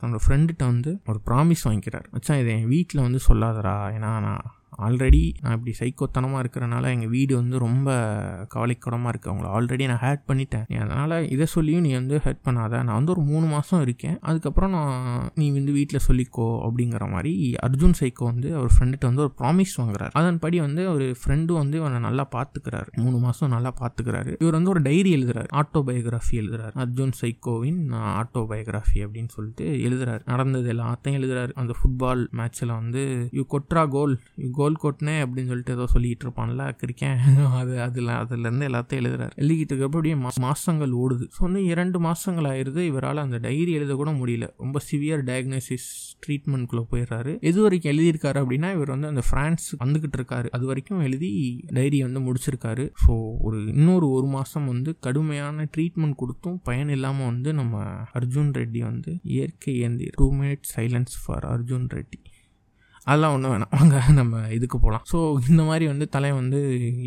தன்னோட 0.00 0.20
ஃப்ரெண்டுகிட்ட 0.26 0.58
வந்து 0.58 1.00
ஒரு 1.06 1.20
ப்ராமிஸ் 1.26 1.64
வாங்கிக்கிறார். 1.64 2.06
மச்சான் 2.10 2.38
இதை 2.38 2.54
என் 2.60 2.68
வீட்டில் 2.68 3.00
வந்து 3.00 3.18
சொல்லாதடா. 3.28 3.76
ஏன்னா 3.96 4.20
நான் 4.20 4.56
ஆல்ரெடி 4.86 5.22
நான் 5.42 5.54
இப்படி 5.56 5.72
சைக்கோத்தனமாக 5.80 6.42
இருக்கிறனால 6.42 6.90
எங்கள் 6.94 7.12
வீடு 7.14 7.32
வந்து 7.40 7.56
ரொம்ப 7.64 7.88
கவலைக்கூடமாக 8.54 9.10
இருக்குது 9.12 9.32
அவங்கள 9.32 9.48
ஆல்ரெடி 9.56 9.84
நான் 9.90 10.02
ஹேட் 10.04 10.24
பண்ணிட்டேன். 10.30 10.66
அதனால் 10.82 11.14
இதை 11.34 11.46
சொல்லியும் 11.54 11.84
நீ 11.86 11.90
வந்து 11.98 12.16
ஹேட் 12.24 12.42
பண்ணாத. 12.48 12.72
நான் 12.88 12.98
வந்து 13.00 13.12
ஒரு 13.14 13.24
மூணு 13.30 13.46
மாதம் 13.54 13.82
இருக்கேன். 13.86 14.16
அதுக்கப்புறம் 14.28 14.72
நான் 14.76 15.30
நீ 15.40 15.46
வந்து 15.58 15.72
வீட்டில் 15.78 16.04
சொல்லிக்கோ 16.08 16.48
அப்படிங்கிற 16.66 17.06
மாதிரி 17.14 17.32
அர்ஜுன் 17.68 17.96
சைக்கோ 18.00 18.24
வந்து 18.32 18.48
அவர் 18.58 18.72
ஃப்ரெண்டுகிட்ட 18.74 19.10
வந்து 19.10 19.24
ஒரு 19.26 19.32
ப்ராமிஸ் 19.40 19.74
வாங்குறாரு. 19.80 20.12
அதன்படி 20.20 20.60
வந்து 20.66 20.84
ஒரு 20.94 21.08
ஃப்ரெண்டு 21.20 21.52
வந்து 21.60 21.78
இவனை 21.80 22.00
நல்லா 22.08 22.26
பார்த்துக்கிறாரு 22.36 22.90
மூணு 23.02 23.18
மாதம் 23.24 23.54
நல்லா 23.56 23.72
பார்த்துக்கிறாரு 23.82 24.32
இவர் 24.42 24.56
வந்து 24.58 24.72
ஒரு 24.74 24.82
டைரி 24.88 25.12
எழுதுறாரு. 25.18 25.50
ஆட்டோபயோகிராஃபி 25.62 26.36
எழுதுறாரு. 26.42 26.74
அர்ஜுன் 26.84 27.14
சைக்கோவின் 27.22 27.82
ஆட்டோபயோகிராஃபி 28.22 28.98
அப்படின்னு 29.06 29.32
சொல்லிட்டு 29.36 29.66
எழுதுறாரு. 29.88 30.22
நடந்தது 30.32 30.68
எல்லாத்தையும் 30.76 31.18
எழுதுறாரு. 31.20 31.52
அந்த 31.62 31.74
ஃபுட்பால் 31.78 32.24
மேட்ச்சில் 32.40 32.74
வந்து 32.80 33.02
யூ 33.38 33.44
கொட்ரா 33.56 33.84
கோல் 33.96 34.14
யூ 34.44 34.48
கோல் 34.60 34.80
கொட்டினேன் 34.84 35.22
அப்படின்னு 35.24 35.50
சொல்லிட்டு 35.52 35.76
ஏதோ 35.76 35.86
சொல்லிட்டு 35.94 36.24
இருப்பான்ல 36.26 36.64
கிரிக்கேன் 36.82 37.18
அது 37.60 37.74
அதில் 37.86 38.12
அதுலேருந்து 38.20 38.68
எல்லாத்தையும் 38.70 39.02
எழுதுறாரு. 39.02 39.32
எழுதிக்கிட்டு 39.42 39.72
இருக்கப்ப 39.74 39.98
அப்படியே 39.98 40.16
மாதங்கள் 40.24 40.46
மாசங்கள் 40.48 40.92
ஓடுது. 41.02 41.24
ஸோ 41.34 41.40
வந்து 41.46 41.60
இரண்டு 41.72 41.98
மாசங்கள் 42.06 42.46
ஆயிருது 42.50 42.80
இவரால் 42.90 43.22
அந்த 43.24 43.38
டைரி 43.46 43.72
எழுத 43.78 43.92
கூட 44.00 44.10
முடியல. 44.20 44.46
ரொம்ப 44.64 44.80
சிவியர் 44.88 45.22
டயக்னோசிஸ் 45.30 45.88
ட்ரீட்மெண்ட்குள்ளே 46.24 46.84
போயிடுறாரு. 46.92 47.32
எது 47.50 47.58
வரைக்கும் 47.64 47.92
எழுதியிருக்காரு 47.92 48.38
அப்படின்னா 48.42 48.70
இவர் 48.76 48.92
வந்து 48.94 49.10
அந்த 49.12 49.22
ஃப்ரான்ஸ் 49.28 49.66
வந்துக்கிட்டு 49.82 50.18
இருக்காரு. 50.20 50.48
அது 50.58 50.66
வரைக்கும் 50.70 51.02
எழுதி 51.08 51.30
டைரி 51.78 52.00
வந்து 52.06 52.22
முடிச்சிருக்காரு. 52.28 52.86
ஸோ 53.04 53.12
ஒரு 53.48 53.60
இன்னொரு 53.74 54.08
ஒரு 54.16 54.28
மாதம் 54.36 54.70
வந்து 54.72 54.92
கடுமையான 55.06 55.68
ட்ரீட்மெண்ட் 55.76 56.20
கொடுத்தும் 56.22 56.58
பயன் 56.68 56.92
இல்லாமல் 56.96 57.30
வந்து 57.32 57.52
நம்ம 57.60 57.84
அர்ஜுன் 58.20 58.52
ரெட்டி 58.60 58.82
வந்து 58.90 59.12
இயற்கை 59.36 59.74
ஏந்தி 59.86 60.08
two 60.20 60.28
minute 60.40 60.66
silence 60.74 61.16
for 61.22 61.46
Arjun 61.54 61.86
Reddy. 61.98 62.20
அதெல்லாம் 63.08 63.34
ஒன்றும் 63.36 63.52
வேணாம். 63.54 63.72
வாங்க 63.76 64.02
நம்ம 64.20 64.40
இதுக்கு 64.56 64.76
போகலாம் 64.84 65.04
ஸோ 65.12 65.18
இந்த 65.50 65.62
மாதிரி 65.68 65.84
வந்து 65.92 66.06
தலைவன் 66.14 66.40
வந்து 66.42 66.60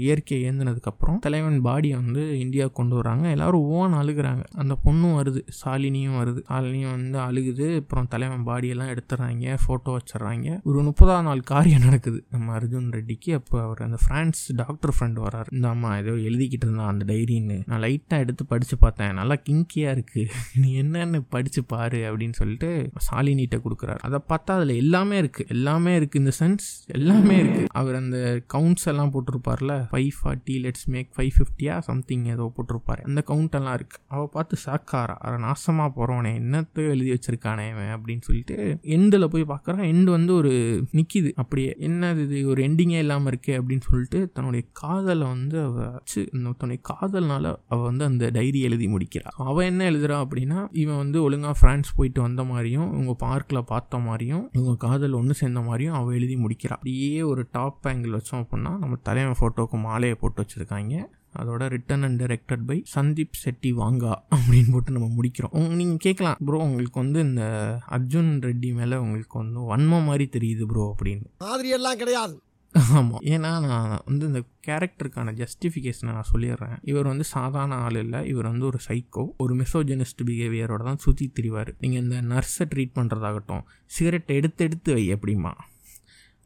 இயற்கையை 0.04 0.40
ஏந்தினதுக்கப்புறம் 0.50 1.18
தலைவன் 1.26 1.58
பாடியை 1.68 1.96
வந்து 2.04 2.24
இந்தியா 2.44 2.66
கொண்டு 2.80 2.96
வராங்க. 3.00 3.26
எல்லாரும் 3.36 3.66
ஓன் 3.80 3.94
அழுகுறாங்க. 4.02 4.44
அந்த 4.62 4.74
பொண்ணும் 4.86 5.16
வருது. 5.20 5.42
சாலினியும் 5.60 6.18
வருது. 6.22 6.42
சாலினியும் 6.50 6.94
வந்து 6.98 7.20
அழுகுது. 7.28 7.68
அப்புறம் 7.82 8.08
தலைவன் 8.14 8.46
பாடியெல்லாம் 8.50 8.92
எடுத்துடுறாங்க 8.94 9.58
ஃபோட்டோ 9.64 9.96
வச்சிடுறாங்க. 9.98 10.58
ஒரு 10.70 10.82
முப்பதாம் 10.88 11.28
நாள் 11.30 11.44
காரியம் 11.52 11.86
நடக்குது. 11.88 12.20
நம்ம 12.36 12.54
அர்ஜுன் 12.60 12.90
ரெட்டிக்கு. 12.98 13.32
அப்போ 13.40 13.58
அவர் 13.66 13.82
அந்த 13.88 14.00
ஃப்ரான்ஸ் 14.06 14.42
டாக்டர் 14.62 14.94
ஃப்ரெண்ட் 14.98 15.20
வராரு. 15.26 15.50
இந்த 15.58 15.68
அம்மா 15.76 15.92
ஏதோ 16.02 16.16
எழுதிக்கிட்டு 16.30 16.68
இருந்தான் 16.68 16.92
அந்த 16.94 17.06
டைரின்னு 17.12 17.58
நான் 17.70 17.84
லைட்டாக 17.86 18.26
எடுத்து 18.26 18.46
படித்து 18.54 18.78
பார்த்தேன். 18.86 19.14
நல்லா 19.22 19.38
கிங்கியாக 19.50 19.96
இருக்குது 19.98 20.28
நீ 20.64 20.70
என்னன்னு 20.84 21.22
படித்து 21.36 21.64
பாரு 21.74 22.02
அப்படின்னு 22.10 22.40
சொல்லிட்டு 22.42 22.72
சாலினிட்ட 23.10 23.60
கொடுக்குறாரு. 23.68 24.02
அதை 24.10 24.20
பார்த்தா 24.34 24.58
அதில் 24.60 24.76
எல்லாமே 24.84 25.18
இருக்குது 25.24 25.50
எல்லாமே 25.58 25.91
இருக்குது 26.00 26.22
இந்த 26.24 26.32
சென்ஸ் 26.40 26.68
எல்லாமே 26.98 27.36
இருக்குது 27.42 27.70
அவர் 27.80 27.96
அந்த 27.96 28.18
கவுண்ட்ஸ் 28.54 28.88
எல்லாம் 28.92 29.12
போட்டிருப்பார்ல? 29.14 29.74
Five 29.92 30.12
forty 30.18 30.56
let's 30.66 30.86
make 30.86 31.10
five 31.16 31.32
ஃபிஃப்டியா 31.38 31.80
something 31.80 32.26
ஏதோ 32.26 32.52
போட்டிருப்பாரு. 32.56 33.02
அந்த 33.10 33.24
கவுண்ட் 33.28 33.58
எல்லாம் 33.60 33.74
இருக்கு. 33.74 33.98
அவ 34.08 34.28
பார்த்து 34.28 34.58
சாக்காரா 34.66 35.16
அவ 35.26 35.34
நாசமா 35.48 35.88
போறவனே. 35.98 36.34
என்னத்தை 36.42 36.84
எழுதி 36.94 37.12
வச்சிருக்கானே 37.12 37.66
இவன் 37.70 37.92
அப்படின்னு 37.96 38.22
சொல்லிட்டு 38.22 38.58
எண்டில் 38.98 39.28
போய் 39.28 39.46
பார்க்குறான் 39.54 39.86
எண்டு 39.92 40.10
வந்து 40.10 40.34
ஒரு 40.34 40.54
நிற்கிது 40.92 41.32
அப்படியே 41.36 41.76
என்னது 41.80 42.24
இது? 42.28 42.48
ஒரு 42.48 42.62
எண்டிங்கே 42.68 43.00
இல்லாமல் 43.06 43.34
இருக்கே 43.34 43.54
அப்படின்னு 43.60 43.88
சொல்லிட்டு 43.90 44.32
தன்னுடைய 44.34 44.66
காதலை 44.72 45.28
வந்து 45.28 45.58
அவள் 45.64 45.90
இந்த 46.34 46.56
தன்னுடைய 46.58 46.82
காதல்னால 46.92 47.54
அவள் 47.68 47.88
வந்து 47.90 48.06
அந்த 48.06 48.30
டைரி 48.30 48.60
எழுதி 48.62 48.88
முடிக்கிறா. 48.88 49.30
அவள் 49.50 49.66
என்ன 49.66 49.90
எழுதுறா 49.92 50.18
அப்படின்னா 50.26 50.60
இவன் 50.72 50.98
வந்து 50.98 51.18
ஒழுங்காக 51.24 51.56
ஃப்ரான்ஸ் 51.60 51.90
போயிட்டு 51.96 52.22
வந்த 52.22 52.44
மாதிரியும் 52.44 52.90
இவங்க 52.94 53.14
பார்க்கில் 53.26 53.60
பார்த்த 53.64 53.98
மாதிரியும் 53.98 54.44
இவங்க 54.54 54.74
காதல் 54.76 55.14
ஒன்று 55.14 55.34
சேர்ந்த 55.34 55.60
மாதிரியும் 55.60 55.81
அவ 55.88 56.12
எழுதி 56.12 56.36
முடிக்கிறா. 56.36 56.78
அப்படியே 56.78 57.22
ஒரு 57.22 57.48
டாப் 57.52 57.88
ஆங்கிள் 57.88 58.18
வச்சோம் 58.18 58.44
அப்படின்னா 58.44 58.78
நம்ம 58.78 59.00
தலைவன் 59.04 59.40
ஃபோட்டோக்கு 59.40 59.80
மாலையை 59.80 60.18
போட்டு 60.22 60.44
வச்சிருக்காங்க. 60.44 61.04
அதோட 61.40 61.64
written 61.74 62.04
and 62.04 62.22
directed 62.22 62.66
by 62.66 62.84
Sandeep 62.96 63.42
Reddy 63.44 63.74
Vanga 63.74 64.14
அப்படின்னு 64.36 64.72
போட்டு 64.72 64.92
நம்ம 64.92 65.10
முடிக்கிறோம். 65.18 65.76
நீங்கள் 65.76 65.98
கேட்கலாம் 65.98 66.38
ப்ரோ 66.46 66.58
உங்களுக்கு 66.58 67.00
வந்து 67.00 67.20
இந்த 67.20 67.44
அர்ஜுன் 67.90 68.32
ரெட்டி 68.48 68.74
மேலே 68.74 68.96
உங்களுக்கு 68.96 69.38
வந்து 69.38 69.60
வன்மம் 69.72 70.08
மாதிரி 70.10 70.30
தெரியுது 70.38 70.66
ப்ரோ 70.66 70.96
அப்படின்னு. 70.96 71.28
மாதிரி 71.38 71.70
எல்லாம் 71.70 71.98
கிடையாது. 71.98 72.42
ஆமாம் 72.76 73.22
ஏன்னா 73.22 73.50
நான் 73.68 74.02
வந்து 74.06 74.26
இந்த 74.28 74.44
கேரக்டருக்கான 74.68 75.34
ஜஸ்டிஃபிகேஷனை 75.40 76.12
நான் 76.18 76.30
சொல்லிடுறேன். 76.34 76.76
இவர் 76.82 77.06
வந்து 77.06 77.24
சாதாரண 77.24 77.76
ஆள் 77.76 77.96
இல்லை. 77.96 78.28
இவர் 78.28 78.46
வந்து 78.46 78.66
ஒரு 78.66 78.80
சைக்கோ 78.88 79.24
ஒரு 79.38 79.56
மிசோஜனிஸ்ட் 79.56 80.22
பிஹேவியரோட 80.26 80.84
தான் 80.84 80.98
சுற்றி 80.98 81.32
திரிவார். 81.40 81.72
நீங்கள் 81.80 82.02
இந்த 82.02 82.22
நர்ஸை 82.22 82.68
ட்ரீட் 82.76 82.98
பண்ணுறதாகட்டும் 83.00 83.64
சிகரெட் 83.86 84.32
எடுத்து 84.32 84.66
எடுத்து 84.66 84.94
வை 84.94 85.14
அப்படிமா 85.14 85.54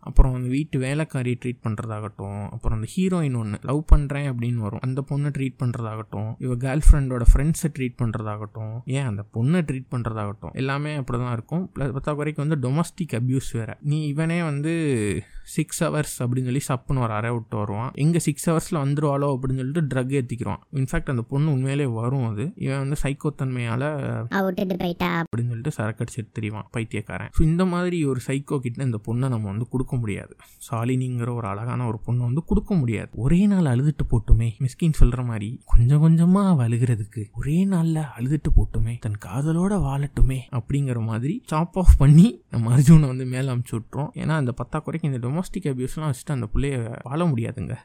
அப்புறம் 0.10 0.34
அந்த 0.38 0.50
வீட்டு 0.56 0.80
வேலைக்காரி 0.86 1.34
ட்ரீட் 1.44 1.62
பண்ணுறதாகட்டும் 1.68 2.42
அப்புறம் 2.56 2.78
அந்த 2.78 2.90
ஹீரோயின் 2.96 3.38
ஒன்று 3.42 3.60
லவ் 3.70 3.82
பண்ணுறேன் 3.94 4.28
அப்படின்னு 4.32 4.62
வரும். 4.66 4.84
அந்த 4.88 5.04
பொண்ணை 5.10 5.32
ட்ரீட் 5.38 5.60
பண்ணுறதாகட்டும் 5.64 6.30
இவ 6.46 6.56
கேர்ள் 6.66 6.86
ஃப்ரெண்டோட 6.88 7.26
ஃப்ரெண்ட்ஸை 7.32 7.72
ட்ரீட் 7.78 8.00
பண்ணுறதாகட்டும் 8.04 8.76
ஏன் 8.98 9.08
அந்த 9.12 9.26
பொண்ணை 9.34 9.62
ட்ரீட் 9.70 9.92
பண்ணுறதாகட்டும் 9.96 10.56
எல்லாமே 10.64 10.94
அப்படி 11.02 11.20
தான் 11.24 11.36
இருக்கும். 11.38 11.64
ப்ளஸ் 11.76 11.96
பத்தா 11.98 12.14
குறைக்கு 12.16 12.46
வந்து 12.46 12.60
டொமஸ்டிக் 12.66 13.16
அப்யூஸ் 13.20 13.50
வேறு. 13.60 13.76
நீ 13.94 14.00
இவனே 14.14 14.40
வந்து 14.52 14.74
சிக்ஸ் 15.54 15.82
ஹவர்ஸ் 15.84 16.16
அப்படின்னு 16.24 16.50
சொல்லி 16.50 16.64
சப்புன்னு 16.68 17.04
ஒரு 17.06 17.14
அறை 17.18 17.32
விட்டு 17.36 17.56
வருவான். 17.62 17.92
எங்கே 18.04 18.20
சிக்ஸ் 18.28 18.48
ஹவர்ஸில் 18.50 18.80
வந்துருவாளோ 18.84 19.28
அப்படின்னு 19.34 19.62
சொல்லிட்டு 19.62 19.84
ட்ரக் 19.92 20.14
ஏற்றிக்கிறான் 20.20 20.62
இன்ஃபேக்ட் 20.82 21.12
அந்த 21.14 21.26
பொண்ணு 21.32 21.54
உண்மையிலே 21.56 21.88
வரும் 22.00 22.26
அது. 22.30 22.46
இவன் 22.66 22.82
வந்து 22.84 22.98
சைக்கோத்தன்மையால் 23.04 23.88
அப்படின்னு 24.40 25.52
சொல்லிட்டு 25.54 25.76
சரக்கடிச்சிட்டு 25.80 26.32
தெரியவான் 26.40 26.68
பைத்தியக்காரன். 26.78 27.32
ஸோ 27.38 27.42
இந்த 27.52 27.66
மாதிரி 27.74 28.00
ஒரு 28.12 28.22
சைக்கோ 28.28 28.60
கிட்ட 28.66 28.84
இந்த 28.90 29.00
பொண்ணை 29.08 29.30
நம்ம 29.36 29.50
வந்து 29.54 29.68
கொடுக்க 29.74 29.96
முடியாது. 30.02 30.34
சாலினிங்கிற 30.70 31.30
ஒரு 31.40 31.48
அழகான 31.54 31.88
ஒரு 31.92 32.00
பொண்ணை 32.08 32.24
வந்து 32.30 32.44
கொடுக்க 32.52 32.74
முடியாது. 32.82 33.12
ஒரே 33.26 33.42
நாள் 33.54 33.72
அழுதுட்டு 33.74 34.06
போட்டுமே 34.14 34.50
மிஸ்கின் 34.66 34.98
சொல்ற 35.02 35.24
மாதிரி 35.30 35.50
கொஞ்சம் 35.74 36.04
கொஞ்சமா 36.06 36.44
அவ 36.52 36.64
அழுகிறதுக்கு 36.68 37.24
ஒரே 37.40 37.58
நாள்ல 37.74 38.00
அழுதுட்டு 38.18 38.50
போட்டுமே 38.58 38.94
தன் 39.06 39.20
காதலோட 39.26 39.74
வாழட்டுமே 39.88 40.40
அப்படிங்கிற 40.58 41.00
மாதிரி 41.10 41.36
சாப் 41.52 41.78
ஆஃப் 41.82 41.96
பண்ணி 42.02 42.28
நம்ம 42.54 42.72
அர்ஜுனை 42.76 43.08
வந்து 43.12 43.26
மேலே 43.34 43.48
அமுச்சு 43.54 43.76
விட்றோம் 43.78 44.10
ஏன்னா 44.22 44.36
அந்த 44.42 44.54
பத்தாக்குறைக்கு 44.62 45.10
இந்த 45.12 45.22
டொமஸ்டிக் 45.36 45.70
அபியூஸ்லாம் 45.74 46.12
வச்சுட்டு 46.12 46.38
அந்த 46.38 46.50
பிள்ளைய 46.56 46.78
வாழ 47.10 47.22
முடியாதுங்க. 47.34 47.76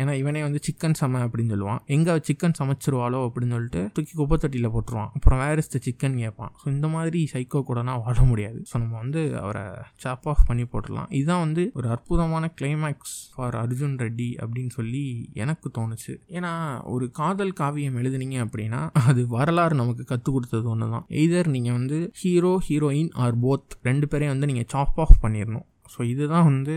ஏன்னா 0.00 0.12
இவனே 0.18 0.40
வந்து 0.46 0.58
சிக்கன் 0.66 0.94
சம 0.98 1.20
அப்படின்னு 1.24 1.52
சொல்லுவான். 1.52 1.80
எங்கே 1.94 2.12
சிக்கன் 2.26 2.54
சமைச்சிருவாளோ 2.58 3.20
அப்படின்னு 3.26 3.54
சொல்லிட்டு 3.56 3.80
தூக்கி 3.94 4.12
குப்பை 4.18 4.36
தட்டியில் 4.42 4.68
போட்டுருவான். 4.74 5.08
அப்புறம் 5.16 5.40
வேறு 5.42 5.62
இஸ் 5.62 5.72
த 5.72 5.78
சிக்கன் 5.86 6.18
கேட்பான் 6.22 6.52
ஸோ 6.60 6.66
இந்த 6.74 6.88
மாதிரி 6.92 7.20
சைக்கோ 7.32 7.60
கூடனா 7.68 7.94
வாழ 8.04 8.16
முடியாது. 8.30 8.58
ஸோ 8.70 8.74
நம்ம 8.82 8.94
வந்து 9.04 9.22
அவரை 9.40 9.64
சாப் 10.02 10.26
ஆஃப் 10.32 10.44
பண்ணி 10.50 10.66
போட்டுடலாம். 10.74 11.08
இதுதான் 11.18 11.42
வந்து 11.46 11.64
ஒரு 11.78 11.88
அற்புதமான 11.94 12.50
கிளைமேக்ஸ் 12.60 13.16
ஃபார் 13.32 13.56
அர்ஜுன் 13.62 13.96
ரெட்டி 14.04 14.28
அப்படின்னு 14.42 14.72
சொல்லி 14.78 15.02
எனக்கு 15.44 15.70
தோணுச்சு. 15.78 16.14
ஏன்னா 16.36 16.52
ஒரு 16.94 17.08
காதல் 17.20 17.52
காவியம் 17.62 17.98
எழுதுனீங்க 18.02 18.38
அப்படின்னா 18.46 18.82
அது 19.08 19.24
வரலாறு 19.36 19.80
நமக்கு 19.82 20.06
கற்றுக் 20.12 20.36
கொடுத்தது 20.36 20.70
ஒன்று 20.74 20.92
தான் 20.94 21.08
எய்தர் 21.22 21.52
நீங்கள் 21.56 21.78
வந்து 21.80 22.00
ஹீரோ 22.22 22.54
ஹீரோயின் 22.68 23.12
ஆர் 23.24 23.42
போத் 23.46 23.78
ரெண்டு 23.90 24.08
பேரையும் 24.12 24.34
வந்து 24.36 24.50
நீங்கள் 24.52 24.70
சாப் 24.76 25.00
ஆஃப் 25.06 25.20
பண்ணிடணும் 25.26 25.66
ஸோ 25.94 26.00
இதுதான் 26.12 26.46
வந்து 26.50 26.76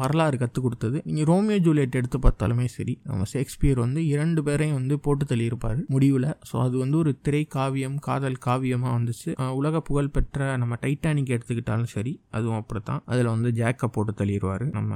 வரலாறு 0.00 0.38
கற்றுக் 0.44 0.66
கொடுத்தது. 0.66 0.96
நீங்கள் 1.08 1.28
ரோமியோ 1.32 1.58
ஜூலியட் 1.66 2.00
எடுத்து 2.02 2.20
பார்த்தாலுமே 2.26 2.68
சரி 2.76 2.96
நம்ம 3.10 3.28
ஷேக்ஸ்பியர் 3.34 3.82
வந்து 3.84 4.00
இரண்டு 4.14 4.40
பேரையும் 4.48 4.78
வந்து 4.80 4.96
போட்டு 5.06 5.26
தள்ளியிருப்பார் 5.32 5.80
முடிவில். 5.94 6.30
ஸோ 6.50 6.56
அது 6.66 6.74
வந்து 6.84 6.98
ஒரு 7.04 7.14
திரை 7.26 7.44
காவியம் 7.58 8.00
காதல் 8.08 8.42
காவியமாக 8.48 8.96
வந்துச்சு. 8.98 9.30
உலக 9.60 9.72
உலக 9.74 9.86
புகழ்பெற்ற 9.88 10.56
நம்ம 10.62 10.74
டைட்டானிக் 10.82 11.30
எடுத்துக்கிட்டாலும் 11.34 11.90
சரி 11.92 12.10
அதுவும் 12.36 12.58
அப்படித்தான். 12.58 13.00
அதில் 13.12 13.28
வந்து 13.32 13.50
ஜாக்கை 13.60 13.86
போட்டு 13.94 14.12
தள்ளிடுவார் 14.20 14.64
நம்ம 14.76 14.92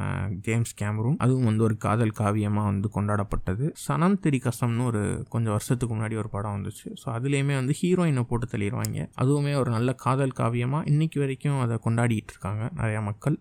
ஜேம்ஸ் 0.47 0.75
கேமரூன். 0.81 1.17
அதுவும் 1.25 1.49
வந்து 1.51 1.65
ஒரு 1.69 1.77
காதல் 1.85 2.13
காவியமாக 2.21 2.71
வந்து 2.71 2.89
கொண்டாடப்பட்டது. 2.97 3.65
சனம் 3.85 4.17
திரி 4.25 4.39
கசம்னு 4.45 4.85
ஒரு 4.91 5.03
கொஞ்சம் 5.33 5.55
வருஷத்துக்கு 5.57 5.93
முன்னாடி 5.95 6.19
ஒரு 6.23 6.31
படம் 6.35 6.55
வந்துச்சு. 6.57 6.87
ஸோ 7.01 7.07
அதுலேயுமே 7.17 7.57
வந்து 7.61 7.75
ஹீரோயினை 7.81 8.25
போட்டு 8.33 8.49
தள்ளிடுவாங்க 8.53 9.07
அதுவுமே 9.23 9.55
ஒரு 9.63 9.73
நல்ல 9.77 9.93
காதல் 10.05 10.37
காவியமாக 10.41 10.89
இன்னைக்கு 10.93 11.21
வரைக்கும் 11.25 11.59
அதை 11.65 11.79
கொண்டாடிட்டு 11.87 12.35
இருக்காங்க 12.37 12.63
நிறையா 12.81 13.01
மக்கள். 13.11 13.38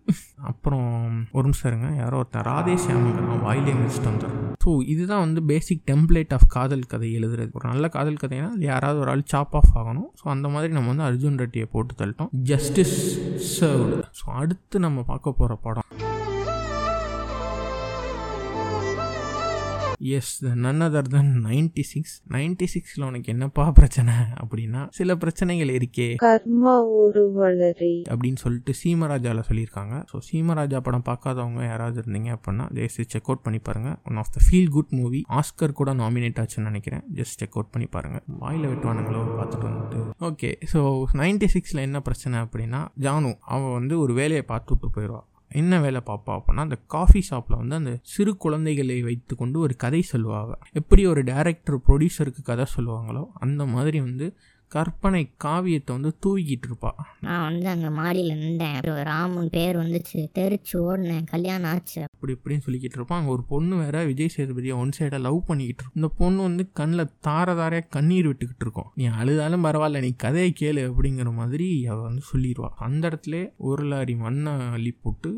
அப்புறம் 0.50 0.88
ஒரு 1.36 1.44
நிமிஷம் 1.48 1.70
இருங்க. 1.70 1.88
யாரோ 2.02 2.16
ஒருத்தன் 2.22 2.46
ராதே 2.50 2.74
சியாமங்கிறான் 2.84 3.42
வாயிலே 3.46 3.74
மிஸ்ட் 3.82 4.08
வந்துடும் 4.10 4.44
ஸோ 4.64 4.70
இதுதான் 4.92 5.24
வந்து 5.24 5.40
பேசிக் 5.50 5.82
டெம்ப்ளேட் 5.90 6.32
ஆஃப் 6.36 6.48
காதல் 6.56 6.88
கதை 6.92 7.10
எழுதுறது. 7.18 7.50
ஒரு 7.58 7.66
நல்ல 7.72 7.88
காதல் 7.96 8.20
கதைனா 8.22 8.48
அது 8.56 8.66
யாராவது 8.72 9.00
ஒரு 9.04 9.10
ஆள் 9.14 9.28
சாப் 9.34 9.56
ஆஃப் 9.60 9.72
ஆகணும். 9.80 10.08
ஸோ 10.20 10.24
அந்த 10.34 10.48
மாதிரி 10.54 10.72
நம்ம 10.78 10.94
வந்து 10.94 11.08
அர்ஜுன் 11.08 11.40
ரெட்டியை 11.44 11.68
போட்டு 11.74 11.94
தள்ளிட்டோம். 12.00 12.32
ஜஸ்டிஸ் 12.52 12.98
சர்வ்டு 13.54 13.98
ஸோ 14.20 14.26
அடுத்து 14.42 14.78
நம்ம 14.86 15.04
பார்க்க 15.12 15.38
போகிற 15.40 15.56
படம். 15.66 15.88
Yes 19.98 20.44
none 20.44 20.80
other 20.80 21.02
than 21.02 21.44
ninety 21.44 21.80
six 21.80 22.22
ninety 22.30 22.66
சிக்ஸில் 22.74 23.04
உனக்கு 23.04 23.32
என்னப்பா 23.32 23.70
பிரச்சனை? 23.70 24.14
அப்படின்னா 24.42 24.86
சில 24.90 25.16
பிரச்சனைகள் 25.16 25.68
இருக்கே. 25.68 26.16
கர்மா 26.22 26.74
ஒரு 26.86 27.32
வளரி. 27.36 28.02
அப்படின்னு 28.08 28.36
சொல்லிட்டு 28.36 28.74
சீமராஜாவில் 28.84 29.46
சொல்லியிருக்காங்க. 29.48 30.04
ஸோ 30.12 30.18
சீமராஜா 30.30 30.80
படம் 30.80 31.02
பார்க்காதவங்க 31.04 31.64
யாராவது 31.64 32.02
இருந்தீங்க 32.02 32.36
அப்படின்னா 32.36 32.66
ஜெயசி 32.72 33.04
செக் 33.06 33.24
அவுட் 33.24 33.42
பண்ணி 33.42 33.58
பாருங்க. 33.58 33.96
One 34.04 34.16
of 34.16 34.32
the 34.32 34.40
feel 34.50 34.70
good 34.70 34.90
movie 34.90 35.24
Oscar 35.28 35.72
கூட 35.72 35.94
நாமினேட் 35.94 36.40
ஆச்சுன்னு 36.42 36.70
நினைக்கிறேன். 36.70 37.02
ஜஸ்ட் 37.14 37.40
செக் 37.42 37.52
அவுட் 37.52 37.70
பண்ணி 37.70 37.86
பாருங்க. 37.86 38.22
வாயில் 38.38 38.66
வெட்டுவானுங்களோ 38.66 39.24
பார்த்துட்டு 39.40 39.68
வந்துட்டு. 39.70 40.00
ஓகே 40.20 40.54
ஸோ 40.72 41.04
நைன்டி 41.12 41.48
சிக்ஸில் 41.54 41.80
என்ன 41.80 42.00
பிரச்சனை 42.00 42.38
அப்படின்னா 42.38 42.88
ஜானு 43.00 43.38
அவன் 43.40 43.72
வந்து 43.72 43.98
ஒரு 43.98 44.14
வேலையை 44.14 44.42
பார்த்து 44.42 44.74
விட்டு 44.74 45.00
போயிடுவான். 45.00 45.26
என்ன 45.50 45.80
வேலை 45.80 46.00
பார்ப்பா 46.06 46.32
அப்படின்னா 46.34 46.58
அந்த 46.58 46.78
காஃபி 46.86 47.20
ஷாப்பில் 47.20 47.56
வந்து 47.56 47.74
அந்த 47.74 47.98
சிறு 48.02 48.36
குழந்தைகளை 48.36 49.02
வைத்துக்கொண்டு 49.02 49.58
ஒரு 49.58 49.76
கதை 49.76 50.02
சொல்லுவாங்க 50.02 50.58
எப்படி 50.72 51.06
ஒரு 51.06 51.22
டேரக்டர் 51.22 51.78
ப்ரொடியூசருக்கு 51.86 52.42
கதை 52.42 52.66
சொல்லுவாங்களோ 52.76 53.26
அந்த 53.40 53.64
மாதிரி 53.66 54.00
வந்து 54.00 54.28
கற்பனை 54.68 55.22
காவியத்தை 55.36 55.92
வந்து 55.96 56.10
தூக்கிட்டு 56.24 56.66
இருப்பா. 56.68 56.90
நான் 57.20 57.42
வந்து 57.42 57.68
அங்கே 57.68 57.90
மாடியில் 57.98 58.38
நின்றேன். 58.38 58.74
அப்புறம் 58.74 59.02
ராமன் 59.02 59.50
பேர் 59.50 59.76
வந்துச்சு. 59.76 60.20
தெரிச்சு 60.38 60.76
ஓடினேன். 60.88 61.24
கல்யாணம் 61.24 61.70
ஆச்சு. 61.70 62.00
அப்படி 62.14 62.32
இப்படின்னு 62.36 62.64
சொல்லிக்கிட்டு 62.66 62.98
இருப்பான் 62.98 63.18
அங்கே 63.18 63.32
ஒரு 63.32 63.44
பொண்ணு 63.44 63.76
வேற 63.76 64.04
விஜய் 64.04 64.34
சேதுபதியை 64.36 64.74
ஒன் 64.76 64.94
சைடாக 64.98 65.20
லவ் 65.20 65.38
பண்ணிக்கிட்டு 65.46 65.82
இருக்கும் 65.82 65.98
இந்த 65.98 66.08
பொண்ணு 66.18 66.42
வந்து 66.42 66.64
கண்ணில் 66.72 67.12
தார 67.20 67.54
தாரையாக 67.54 67.86
கண்ணீர் 67.90 68.26
விட்டுக்கிட்டு 68.26 68.64
இருக்கும் 68.64 68.90
நீ 68.94 69.06
அழுதாலும் 69.20 69.64
பரவாயில்ல 69.64 70.00
நீ 70.00 70.10
கதையை 70.16 70.52
கேளு 70.60 70.82
அப்படிங்கிற 70.90 71.32
மாதிரி 71.32 71.68
அவள் 71.86 72.06
வந்து 72.08 72.22
சொல்லிடுவா 72.32 72.70
அந்த 72.78 73.08
இடத்துல 73.08 73.38
ஒரு 73.68 73.84
லாரி 73.84 74.16
மண்ணை 74.16 74.52
அள்ளி 74.70 74.92
போட்டு 75.02 75.30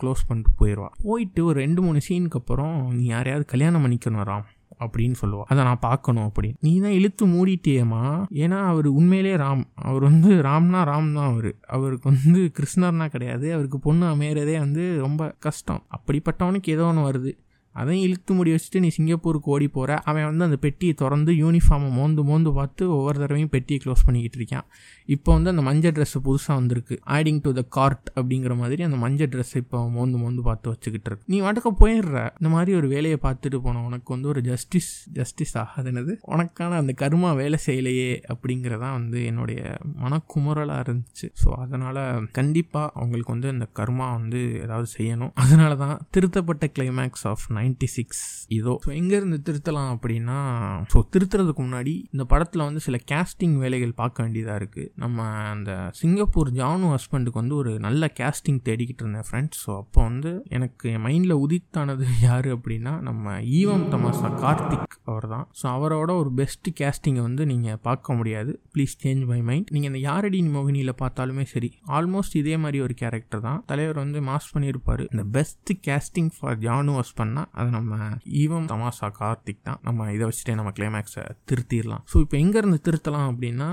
க்ளோஸ் 0.00 0.26
பண்ணிட்டு 0.28 0.52
போயிடுவா 0.60 0.88
போயிட்டு 1.02 1.40
ஒரு 1.44 1.60
ரெண்டு 1.60 1.82
மூணு 1.82 2.00
சீனுக்கு 2.08 2.38
அப்புறம் 2.38 2.76
நீ 2.94 3.04
யாரையாவது 3.04 3.44
கல்யாணம் 3.44 3.84
பண்ணிக்கணும் 3.84 4.26
ராம் 4.26 4.48
அப்படின்னு 4.80 5.14
சொல்லுவா. 5.20 5.40
அதை 5.40 5.64
நான் 5.64 5.78
பார்க்கணும் 5.78 6.32
அப்படின்னு 6.32 6.54
நீ 6.60 6.80
தான் 6.80 6.90
இழுத்து 6.90 7.26
மூடிட்டியேம்மா. 7.26 8.24
ஏன்னா 8.32 8.58
அவர் 8.58 8.86
உண்மையிலே 8.86 9.34
ராம். 9.34 9.64
அவர் 9.74 10.02
வந்து 10.02 10.34
ராம்னா 10.34 10.82
ராம் 10.82 11.14
தான் 11.14 11.30
அவர். 11.30 11.54
அவருக்கு 11.66 12.10
வந்து 12.10 12.52
கிருஷ்ணர்னா 12.52 13.08
கிடையாது. 13.08 13.52
அவருக்கு 13.52 13.78
பொண்ணு 13.78 14.04
அமையறதே 14.04 14.58
வந்து 14.58 14.98
ரொம்ப 14.98 15.34
கஷ்டம். 15.38 15.82
அப்படிப்பட்டவனுக்கு 15.96 16.66
ஏதோ 16.66 16.84
ஒன்று 16.84 17.10
வருது. 17.10 17.50
அதையும் 17.72 18.04
இழுத்து 18.06 18.32
முடி 18.34 18.50
வச்சுட்டு 18.54 18.80
நீ 18.80 18.88
சிங்கப்பூருக்கு 18.96 19.50
ஓடி 19.54 19.68
போகிற 19.68 19.98
அவன் 20.10 20.24
வந்து 20.24 20.44
அந்த 20.44 20.56
பெட்டியை 20.56 20.94
திறந்து 20.94 21.32
யூனிஃபார்மை 21.32 21.90
மோந்து 21.98 22.24
மோந்து 22.24 22.52
பார்த்து 22.52 22.82
ஒவ்வொரு 22.96 23.18
தடவையும் 23.18 23.48
பெட்டியை 23.48 23.80
க்ளோஸ் 23.84 24.04
பண்ணிக்கிட்டு 24.06 24.38
இருக்கான். 24.40 24.66
இப்போ 25.08 25.32
வந்து 25.32 25.50
அந்த 25.50 25.62
மஞ்சள் 25.62 25.92
ட்ரெஸ்ஸு 25.92 26.20
புதுசாக 26.24 26.56
வந்திருக்கு. 26.60 26.96
ஆடிங் 27.06 27.40
டு 27.42 27.52
த 27.52 27.62
கார்ட் 27.62 28.08
அப்படிங்கிற 28.14 28.56
மாதிரி 28.56 28.82
அந்த 28.82 28.96
மஞ்சள் 28.96 29.28
ட்ரெஸ் 29.28 29.54
இப்போ 29.54 29.78
மோந்து 29.88 30.18
மோந்து 30.18 30.42
பார்த்து 30.42 30.70
வச்சுக்கிட்டு 30.70 31.08
இருக்கு. 31.10 31.24
நீ 31.26 31.40
வாட்டுக்க 31.40 31.72
போயிடுற. 31.82 32.18
இந்த 32.40 32.50
மாதிரி 32.56 32.76
ஒரு 32.76 32.88
வேலையை 32.88 33.18
பார்த்துட்டு 33.22 33.56
போன 33.56 33.82
உனக்கு 33.84 34.12
வந்து 34.12 34.28
ஒரு 34.28 34.40
ஜஸ்டிஸ் 34.40 34.92
ஜஸ்டிஸ் 35.12 35.54
ஆகாதுனது 35.58 36.14
உனக்கான 36.34 36.78
அந்த 36.82 36.94
கருமா 37.02 37.30
வேலை 37.36 37.58
செய்யலையே 37.66 38.10
அப்படிங்கிறதான் 38.34 38.96
வந்து 38.98 39.24
என்னுடைய 39.24 39.78
மனக்குமுறலாக 40.04 40.84
இருந்துச்சு. 40.86 41.28
ஸோ 41.42 41.50
அதனால் 41.64 42.02
கண்டிப்பாக 42.32 42.92
அவங்களுக்கு 42.94 43.32
வந்து 43.32 43.48
அந்த 43.48 43.68
கர்மா 43.80 44.06
வந்து 44.18 44.40
ஏதாவது 44.62 44.88
செய்யணும். 44.98 45.32
அதனால 45.34 45.72
தான் 45.76 45.96
திருத்தப்பட்ட 46.10 46.68
கிளைமேக்ஸ் 46.78 47.26
ஆஃப் 47.32 47.46
நைன்டி 47.62 47.88
சிக்ஸ். 47.96 48.22
இதோ 48.58 48.74
ஸோ 48.84 48.90
எங்கேருந்து 49.00 49.38
திருத்தலாம் 49.48 49.90
அப்படின்னா 49.94 50.38
ஸோ 50.92 51.00
திருத்துறதுக்கு 51.14 51.62
முன்னாடி 51.66 51.94
இந்த 52.14 52.24
படத்தில் 52.32 52.66
வந்து 52.66 52.82
சில 52.86 52.98
கேஸ்டிங் 53.12 53.56
வேலைகள் 53.64 53.98
பார்க்க 54.00 54.24
வேண்டியதாக 54.24 54.60
இருக்குது 54.60 54.90
நம்ம 54.96 55.18
அந்த 55.52 55.70
சிங்கப்பூர் 56.00 56.50
ஜானு 56.58 56.88
ஹஸ்பண்டுக்கு 56.94 57.40
வந்து 57.42 57.56
ஒரு 57.62 57.72
நல்ல 57.86 58.10
கேஸ்டிங் 58.20 58.60
தேடிக்கிட்டு 58.68 59.04
இருந்தேன் 59.04 59.28
ஃப்ரெண்ட்ஸ் 59.28 59.60
ஸோ 59.64 59.72
அப்போ 59.82 60.00
வந்து 60.02 60.32
எனக்கு 60.56 60.90
என் 60.94 61.04
மைண்டில் 61.06 61.40
உதித்தானது 61.44 62.00
யார் 62.28 62.48
அப்படின்னா 62.54 62.92
நம்ம 63.06 63.26
ஈவம் 63.58 63.86
தமாசா 63.92 64.28
கார்த்திக் 64.42 64.96
அவர் 65.12 65.26
தான் 65.34 65.46
ஸோ 65.60 65.64
அவரோட 65.76 66.10
ஒரு 66.22 66.30
பெஸ்ட் 66.40 66.68
கேஸ்டிங்கை 66.80 67.22
வந்து 67.26 67.42
நீங்கள் 67.52 67.78
பார்க்க 67.86 68.16
முடியாது. 68.18 68.52
ப்ளீஸ் 68.74 68.94
சேஞ்ச் 69.02 69.24
மை 69.30 69.40
மைண்ட் 69.48 69.70
நீங்கள் 69.74 69.90
இந்த 69.92 70.00
யாரடி 70.08 70.40
மோகினியில் 70.56 70.92
பார்த்தாலுமே 71.02 71.44
சரி 71.52 71.68
ஆல்மோஸ்ட் 71.96 72.36
இதே 72.40 72.56
மாதிரி 72.64 72.78
ஒரு 72.86 72.94
கேரக்டர் 73.02 73.42
தான். 73.46 73.60
தலைவர் 73.70 73.98
வந்து 74.02 74.20
மாஸ் 74.28 74.50
பண்ணியிருப்பார். 74.54 75.02
இந்த 75.12 75.24
பெஸ்ட் 75.36 75.72
கேஸ்டிங் 75.86 76.30
ஃபார் 76.36 76.58
ஜானு 76.66 76.94
ஹஸ்பண்ட்னா 77.00 77.44
அது 77.58 77.68
நம்ம 77.76 77.98
ஈவம் 78.42 78.66
தமாஷா 78.72 79.08
கார்த்திக் 79.20 79.64
தான். 79.68 79.80
நம்ம 79.86 80.10
இதை 80.16 80.26
வச்சுட்டே 80.28 80.54
நம்ம 80.58 80.72
கிளைமேக்ஸை 80.78 81.24
திருத்திடலாம். 81.50 82.04
ஸோ 82.12 82.18
இப்போ 82.24 82.36
எங்கேருந்து 82.42 82.78
திருத்தலாம் 82.88 83.28
அப்படின்னா 83.32 83.70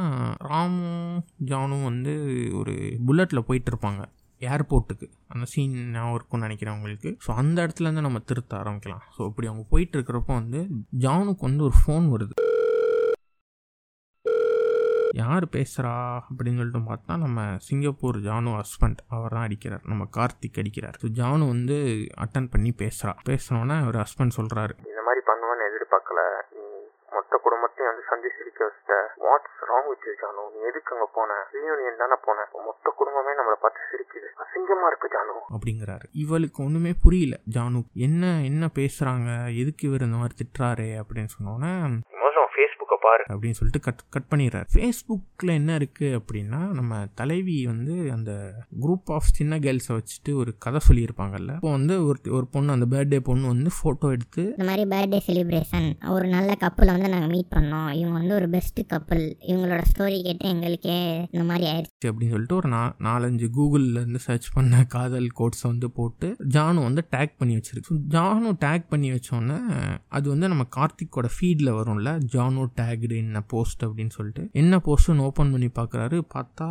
ராமும் 0.51 1.19
ஜானும் 1.51 1.85
வந்து 1.89 2.13
ஒரு 2.61 2.75
புல்லட்டில் 3.07 3.47
போயிட்டு 3.49 3.71
இருப்பாங்க 3.73 4.01
ஏர்போர்ட்டுக்கு 4.41 5.07
அந்த 5.33 5.45
சீன் 5.53 5.73
ஞாபகம் 5.93 6.13
இருக்கும்னு 6.17 6.45
நினைக்கிறேன் 6.47 6.73
அவங்களுக்கு 6.75 7.09
ஸோ 7.25 7.29
அந்த 7.41 7.57
இடத்துலேருந்து 7.65 8.05
நம்ம 8.05 8.19
திருத்த 8.29 8.53
ஆரம்பிக்கலாம். 8.61 9.01
ஸோ 9.15 9.21
இப்படி 9.29 9.47
அவங்க 9.51 9.65
போயிட்டு 9.73 9.95
இருக்கிறப்போ 9.97 10.33
வந்து 10.41 10.59
ஜானுக்கு 11.05 11.43
வந்து 11.49 11.65
ஒரு 11.69 11.77
ஃபோன் 11.81 12.05
வருது. 12.13 12.35
யார் 15.13 15.45
பேசுகிறா 15.55 15.93
அப்படின்னு 16.27 16.59
சொல்லிட்டு 16.61 16.81
பார்த்தா 16.89 17.13
நம்ம 17.17 17.45
சிங்கப்பூர் 17.57 18.17
ஜானு 18.27 18.51
ஹஸ்பண்ட். 18.59 18.99
அவர் 19.07 19.35
தான் 19.35 19.45
அடிக்கிறார். 19.47 19.83
நம்ம 19.91 20.07
கார்த்திக் 20.17 20.59
அடிக்கிறார். 20.61 20.97
ஸோ 21.03 21.07
ஜானு 21.19 21.47
வந்து 21.53 21.77
அட்டன் 22.23 22.49
பண்ணி 22.53 22.73
பேசுகிறா 22.81 23.13
பேசுனோன்னே 23.29 23.77
அவர் 23.83 23.97
ஹஸ்பண்ட் 24.03 24.37
சொல்கிறாரு 24.39 24.75
இந்த 24.89 25.01
மாதிரி 25.07 25.21
பண்ணுவேன்னு 25.29 25.67
எதிர்பார்க்கல. 25.69 26.21
நீ 26.55 26.63
மொத்த 27.15 27.39
குடும்பத்தையும் 27.45 27.89
வந்து 27.91 28.03
சந்தி 28.11 28.29
சிரிக்க 28.37 28.59
வச்சிட்ட 28.67 28.95
வாட்ஸ் 29.25 29.59
ராங் 29.71 29.89
வித் 29.91 30.09
ஜானு? 30.21 30.43
நீ 30.53 30.59
எதுக்கு 30.71 30.93
அங்க 30.95 31.07
போன? 31.17 31.39
ரீயூனியன் 31.55 32.01
தானே 32.03 32.17
போன? 32.27 32.47
மொத்த 32.67 32.93
குடும்பமே 32.99 33.33
நம்மளை 33.39 33.57
பார்த்து 33.61 33.89
சிரிக்குது. 33.91 34.29
அசிங்கமா 34.45 34.87
இருக்கு 34.87 35.09
ஜானு. 35.15 35.35
அப்படிங்கிறாரு. 35.55 36.05
இவளுக்கு 36.23 36.63
ஒன்றுமே 36.63 36.93
புரியல. 37.05 37.37
ஜானு 37.57 37.81
என்ன 37.93 38.41
என்ன 38.51 38.69
பேசுகிறாங்க 38.79 39.29
எதுக்கு 39.63 39.87
இவர் 39.87 40.01
இந்த 40.01 40.17
மாதிரி 40.17 40.37
திட்டுறாரு 40.41 40.89
அப்படின்னு 41.01 41.35
சொன்னோன்னே 41.37 41.73
பாரு. 43.01 43.23
அப்படின்னு 43.29 43.57
சொல்லிட்டு 43.59 43.79
கட் 43.79 44.03
கட் 44.09 44.29
பண்ணிடுறாரு. 44.31 44.67
ஃபேஸ்புக்கில் 44.73 45.53
என்ன 45.53 45.77
இருக்குது 45.77 46.11
அப்படின்னா 46.19 46.61
நம்ம 46.79 47.07
தலைவி 47.15 47.65
வந்து 47.65 48.11
அந்த 48.11 48.31
குரூப் 48.81 49.11
ஆஃப் 49.17 49.29
சின்ன 49.39 49.59
கேர்ள்ஸை 49.59 49.91
வச்சுட்டு 49.91 50.33
ஒரு 50.33 50.51
கதை 50.57 50.79
சொல்லியிருப்பாங்கல்ல. 50.87 51.53
இப்போ 51.53 51.71
வந்து 51.71 52.05
ஒரு 52.05 52.19
ஒரு 52.29 52.47
பொண்ணு 52.47 52.71
அந்த 52.71 52.87
பர்த்டே 52.93 53.19
பொண்ணு 53.19 53.47
வந்து 53.47 53.71
ஃபோட்டோ 53.77 54.11
எடுத்து 54.11 54.43
இந்த 54.57 54.65
மாதிரி 54.69 54.83
பர்த்டே 54.93 55.19
செலிப்ரேஷன் 55.27 55.89
ஒரு 56.09 56.27
நல்ல 56.27 56.55
கப்பலை 56.55 56.93
வந்து 56.93 57.09
நாங்கள் 57.09 57.29
மீட் 57.29 57.51
பண்ணோம். 57.55 57.89
இவங்க 57.91 58.17
வந்து 58.19 58.35
ஒரு 58.35 58.49
பெஸ்ட் 58.49 58.81
கப்பல் 58.87 59.37
இவங்களோட 59.47 59.81
ஸ்டோரி 59.91 60.17
கேட்டு 60.23 60.49
எங்களுக்கே 60.49 60.97
இந்த 61.31 61.43
மாதிரி 61.43 61.65
ஆயிடுச்சு 61.71 62.07
அப்படின்னு 62.07 62.29
சொல்லிட்டு 62.29 62.55
ஒரு 62.55 62.69
நா 62.69 62.81
நாலஞ்சு 62.99 63.47
கூகுளில் 63.57 63.91
இருந்து 63.91 64.19
சர்ச் 64.19 64.47
பண்ண 64.53 64.83
காதல் 64.83 65.29
கோட்ஸை 65.39 65.67
வந்து 65.73 65.91
போட்டு 65.91 66.27
ஜானு 66.53 66.83
வந்து 66.83 67.07
டேக் 67.11 67.33
பண்ணி 67.37 67.55
வச்சிருக்கு. 67.55 67.95
ஜானு 68.09 68.51
டேக் 68.65 68.85
பண்ணி 68.89 69.09
வச்சோன்னே 69.11 69.57
அது 70.07 70.29
வந்து 70.29 70.47
நம்ம 70.47 70.63
கார்த்திக்கோட 70.75 71.27
ஃபீடில் 71.35 71.71
வரும்ல 71.79 72.09
ஜானு 72.33 72.65
டேக்டு 72.89 73.15
என்ன 73.23 73.43
போஸ்ட் 73.53 73.81
அப்படின்னு 73.85 74.13
சொல்லிட்டு 74.17 74.43
என்ன 74.61 74.81
போஸ்ட்டுன்னு 74.85 75.25
ஓப்பன் 75.29 75.51
பண்ணி 75.53 75.67
பார்க்குறாரு 75.79 76.17
பார்த்தா 76.35 76.67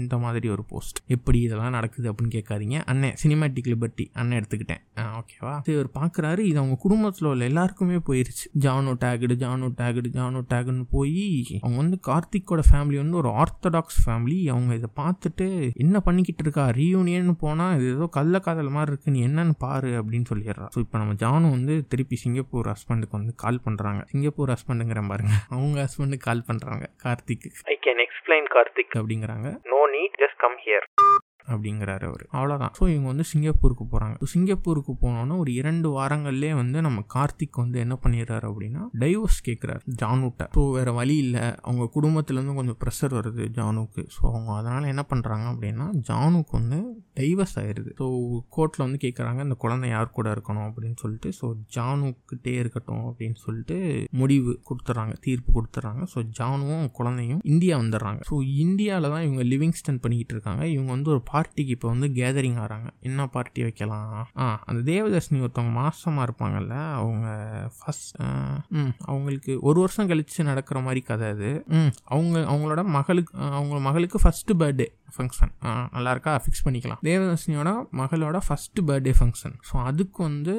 இந்த 0.00 0.14
மாதிரி 0.24 0.46
ஒரு 0.54 0.62
போஸ்ட் 0.72 0.98
எப்படி 1.14 1.38
இதெல்லாம் 1.46 1.74
நடக்குது 1.76 2.06
அப்படின்னு 2.10 2.34
கேட்காதீங்க. 2.36 2.76
அண்ணன் 2.90 3.16
சினிமாட்டிக் 3.22 3.68
லிபர்ட்டி 3.72 4.04
அண்ணன் 4.20 4.38
எடுத்துக்கிட்டேன். 4.38 4.82
ஓகேவா 5.20 5.52
இது 5.62 5.72
இவர் 5.76 5.90
பார்க்குறாரு 5.98 6.42
இது 6.50 6.58
அவங்க 6.62 6.76
குடும்பத்தில் 6.84 7.28
உள்ள 7.30 7.44
எல்லாருக்குமே 7.50 7.98
போயிருச்சு. 8.08 8.46
ஜானோ 8.64 8.92
டேக்டு 9.04 9.36
ஜானோ 9.42 9.68
டேக்டு 9.80 10.10
ஜானோ 10.16 10.40
டேக்னு 10.52 10.84
போய் 10.94 11.24
அவங்க 11.62 11.76
வந்து 11.82 11.98
கார்த்திக்கோட 12.08 12.62
ஃபேமிலி 12.70 12.98
வந்து 13.02 13.18
ஒரு 13.22 13.30
ஆர்த்தடாக்ஸ் 13.42 13.98
ஃபேமிலி 14.04 14.38
அவங்க 14.54 14.74
இதை 14.80 14.90
பார்த்துட்டு 15.02 15.46
என்ன 15.84 16.02
பண்ணிக்கிட்டு 16.08 16.44
இருக்கா? 16.46 16.66
ரீயூனியன் 16.80 17.32
போனால் 17.44 17.74
இது 17.78 17.88
ஏதோ 17.96 18.08
கள்ள 18.18 18.40
காதல் 18.46 18.72
மாதிரி 18.76 18.92
இருக்கு 18.92 19.14
நீ 19.16 19.22
என்னன்னு 19.28 19.56
பாரு 19.64 19.90
அப்படின்னு 20.00 20.28
சொல்லிடுறா. 20.32 20.68
ஸோ 20.74 20.80
இப்போ 20.84 20.98
நம்ம 21.02 21.14
ஜானு 21.24 21.50
வந்து 21.56 21.76
திருப்பி 21.92 22.18
சிங்கப்பூர் 22.24 22.70
ஹஸ்பண்டுக்கு 22.72 23.18
வந்து 23.20 23.34
கால் 23.44 23.62
பண்ணுறாங்க 23.66 24.02
சிங்கப்பூர் 24.12 24.52
ஹஸ்பண்டுங்கிற 24.54 25.06
பாருங்க. 25.12 25.34
அவங்க 25.50 25.78
ஹஸ்பண்டுக்கு 25.84 26.26
கால் 26.28 26.44
பண்ணுறாங்க 26.46 26.84
Karthik 27.04 27.46
I 27.64 27.78
can 27.86 28.02
explain 28.04 28.48
Karthik. 28.54 28.96
அப்படிங்கிறாங்க. 28.96 29.48
No 29.62 29.80
need 29.94 30.20
just 30.20 30.38
come 30.38 30.58
here 30.64 30.86
அப்படிங்கிறாரு 31.52 32.04
அவர். 32.10 32.24
அவ்வளோதான் 32.36 32.72
ஸோ 32.78 32.84
இவங்க 32.92 33.08
வந்து 33.12 33.26
சிங்கப்பூருக்கு 33.32 33.84
போகிறாங்க 33.92 34.30
சிங்கப்பூருக்கு 34.34 34.92
போனோன்னா 35.02 35.36
ஒரு 35.42 35.52
இரண்டு 35.60 35.88
வாரங்கள்லேயே 35.98 36.54
வந்து 36.62 36.78
நம்ம 36.86 37.04
கார்த்திக் 37.14 37.60
வந்து 37.62 37.78
என்ன 37.84 37.94
பண்ணிடுறாரு 38.04 38.46
அப்படின்னா 38.50 38.82
டைவர்ஸ் 39.04 39.40
கேட்குறாரு 39.48 39.82
ஜானுட்ட. 40.02 40.44
ஸோ 40.56 40.62
வேறு 40.76 40.92
வழி 41.00 41.16
இல்லை. 41.24 41.44
அவங்க 41.66 41.84
குடும்பத்துலேருந்து 41.96 42.56
கொஞ்சம் 42.60 42.78
ப்ரெஷர் 42.82 43.14
வருது 43.18 43.44
ஜானுக்கு. 43.58 44.04
ஸோ 44.16 44.22
அவங்க 44.32 44.50
அதனால் 44.58 44.90
என்ன 44.94 45.04
பண்ணுறாங்க 45.12 45.46
அப்படின்னா 45.52 45.86
ஜானுக்கு 46.10 46.54
வந்து 46.60 46.78
டைவர்ஸ் 47.20 47.56
ஆயிடுது 47.62 47.92
ஸோ 48.00 48.06
கோர்ட்டில் 48.56 48.84
வந்து 48.86 49.00
கேட்குறாங்க 49.04 49.40
இந்த 49.48 49.58
குழந்தை 49.64 49.88
யார் 49.94 50.14
கூட 50.18 50.28
இருக்கணும்? 50.36 50.66
அப்படின்னு 50.68 50.98
சொல்லிட்டு 51.02 51.30
ஸோ 51.40 51.46
ஜானுக்கிட்டே 51.76 52.54
இருக்கட்டும் 52.62 53.04
அப்படின்னு 53.10 53.38
சொல்லிட்டு 53.46 53.76
முடிவு 54.20 54.52
கொடுத்துட்றாங்க 54.68 55.14
தீர்ப்பு 55.26 55.50
கொடுத்துட்றாங்க 55.56 56.02
ஸோ 56.14 56.18
ஜானுவும் 56.38 56.86
குழந்தையும் 56.98 57.40
இந்தியா 57.52 57.74
வந்துடுறாங்க. 57.82 58.20
ஸோ 58.30 58.36
இந்தியாவில் 58.64 59.12
தான் 59.14 59.24
இவங்க 59.28 59.42
லிவிங்ஸ்டன் 59.52 60.00
பண்ணிக்கிட்டு 60.02 60.34
இருக்காங்க. 60.36 60.62
இவங்க 60.74 60.90
வந்து 60.96 61.10
ஒரு 61.14 61.22
பார்ட்டிக்கு 61.38 61.74
இப்போ 61.78 61.88
வந்து 61.94 62.08
கேதரிங் 62.20 62.60
ஆகிறாங்க 62.64 62.88
என்ன 63.08 63.26
பார்ட்டி 63.36 63.62
வைக்கலாம்? 63.68 64.12
ஆ 64.42 64.46
அந்த 64.68 64.80
தேவதர்ஷினி 64.92 65.42
ஒருத்தவங்க 65.46 65.74
மாசமாக 65.82 66.26
இருப்பாங்கல்ல 66.28 66.76
அவங்க 67.00 67.26
ஃபஸ்ட் 67.78 68.14
ம் 68.78 68.92
அவங்களுக்கு 69.10 69.52
ஒரு 69.68 69.78
வருஷம் 69.84 70.08
கழித்து 70.12 70.50
நடக்கிற 70.50 70.78
மாதிரி 70.86 71.02
கதை 71.10 71.28
அது. 71.34 71.50
ம் 71.78 71.92
அவங்க 72.14 72.38
அவங்களோட 72.52 72.82
மகளுக்கு 72.96 73.32
அவங்க 73.58 73.76
மகளுக்கு 73.88 74.18
ஃபஸ்ட்டு 74.24 74.58
பர்த்டே 74.62 74.88
ஃபங்க்ஷன் 75.16 75.52
நல்லா 75.94 76.10
இருக்கா? 76.14 76.32
ஃபிக்ஸ் 76.44 76.64
பண்ணிக்கலாம். 76.64 76.98
தேவதர்ஷினியோட 77.06 77.70
மகளோட 78.00 78.38
ஃபஸ்ட்டு 78.46 78.82
பர்த்டே 78.88 79.12
ஃபங்க்ஷன் 79.18 79.54
ஸோ 79.68 79.74
அதுக்கு 79.90 80.20
வந்து 80.28 80.54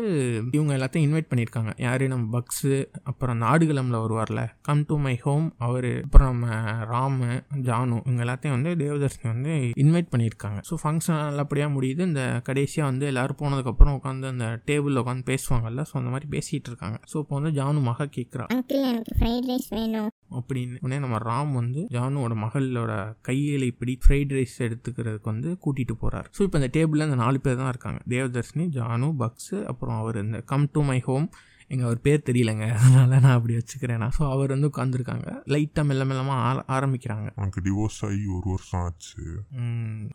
இவங்க 0.56 0.72
எல்லாத்தையும் 0.78 1.06
இன்வைட் 1.08 1.30
பண்ணியிருக்காங்க. 1.32 1.72
யார்? 1.86 2.04
நம்ம 2.13 2.26
பக்ஸு 2.38 2.72
அப்புறம் 3.10 3.34
அந்த 3.36 3.46
ஆடுகளமில் 3.52 4.02
வருவார்ல. 4.06 4.42
கம் 4.68 4.84
டு 4.89 4.98
மை 5.06 5.15
ஹோம் 5.26 5.48
அவர் 5.68 5.89
அப்புறம் 6.06 6.32
நம்ம 6.32 6.48
ராமு 6.94 7.28
ஜானு 7.68 7.98
இவங்க 8.06 8.24
எல்லாத்தையும் 8.26 8.56
வந்து 8.58 8.72
தேவதர்ஷினி 8.84 9.28
வந்து 9.34 9.54
இன்வைட் 9.84 10.12
பண்ணியிருக்காங்க. 10.13 10.59
ஸோ 10.67 10.76
ஃபங்க்ஷன் 10.82 11.19
நல்லபடியாக 11.28 11.72
முடியுது. 11.76 12.02
இந்த 12.10 12.24
கடைசியாக 12.48 12.89
வந்து 12.91 13.06
எல்லோரும் 13.12 13.39
போனதுக்கப்புறம் 13.41 13.95
உட்காந்து 14.00 14.28
அந்த 14.34 14.48
டேபிளில் 14.69 15.02
உட்காந்து 15.04 15.26
பேசுவாங்கல்ல. 15.32 15.84
ஸோ 15.89 15.95
அந்த 16.02 16.12
மாதிரி 16.13 16.30
பேசிகிட்டு 16.36 16.69
இருக்காங்க. 16.72 16.98
ஸோ 17.12 17.15
இப்போ 17.24 17.36
வந்து 17.39 17.52
ஜானு 17.60 17.82
மக 17.89 18.10
கேட்குறா 18.17 18.48
அங்கிள் 18.56 18.88
எனக்கு 18.91 19.15
ஃப்ரைட் 19.19 19.50
ரைஸ் 19.52 19.69
வேணும். 19.78 20.10
அப்படின்னு. 20.39 20.78
உடனே 20.86 21.00
நம்ம 21.06 21.19
ராம் 21.30 21.54
வந்து 21.60 21.82
ஜானுவோட 21.95 22.34
மகளோட 22.45 22.93
கையில் 23.30 23.67
இப்படி 23.72 23.95
ஃப்ரைட் 24.06 24.34
ரைஸ் 24.38 24.58
எடுத்துக்கிறதுக்கு 24.67 25.32
வந்து 25.34 25.52
கூட்டிகிட்டு 25.65 25.95
போகிறார் 26.04 26.30
ஸோ 26.38 26.41
இப்போ 26.48 26.60
இந்த 26.62 26.72
டேபிளில் 26.78 27.08
இந்த 27.10 27.19
நாலு 27.24 27.39
பேர் 27.45 27.62
தான் 27.62 27.72
இருக்காங்க. 27.74 28.02
தேவதர்ஷினி 28.15 28.67
ஜானு 28.80 29.10
பக்ஸு 29.24 29.58
அப்புறம் 29.72 30.00
அவர் 30.02 30.19
இந்த 30.26 30.39
கம் 30.52 30.67
டு 30.76 30.84
மை 30.89 31.00
ஹோம் 31.08 31.28
எங்கள் 31.73 31.88
அவர் 31.88 31.99
பேர் 32.05 32.25
தெரியலங்க. 32.29 32.65
அதனால் 32.84 33.12
நான் 33.25 33.36
அப்படி 33.38 33.55
வச்சுக்கிறேன் 33.58 34.05
ஸோ 34.17 34.23
அவர் 34.34 34.53
வந்து 34.53 34.69
உட்காந்துருக்காங்க 34.71 35.27
லைட்டாக 35.53 35.86
மெல்ல 35.89 36.05
மெல்லமாக 36.10 36.45
ஆர 36.47 36.63
ஆரம்பிக்கிறாங்க. 36.77 37.27
எனக்கு 37.41 37.62
டிவோர்ஸ் 37.67 37.99
ஆகி 38.08 38.23
ஒரு 38.38 38.47
வருஷம் 38.53 38.82
ஆச்சு. 38.86 39.21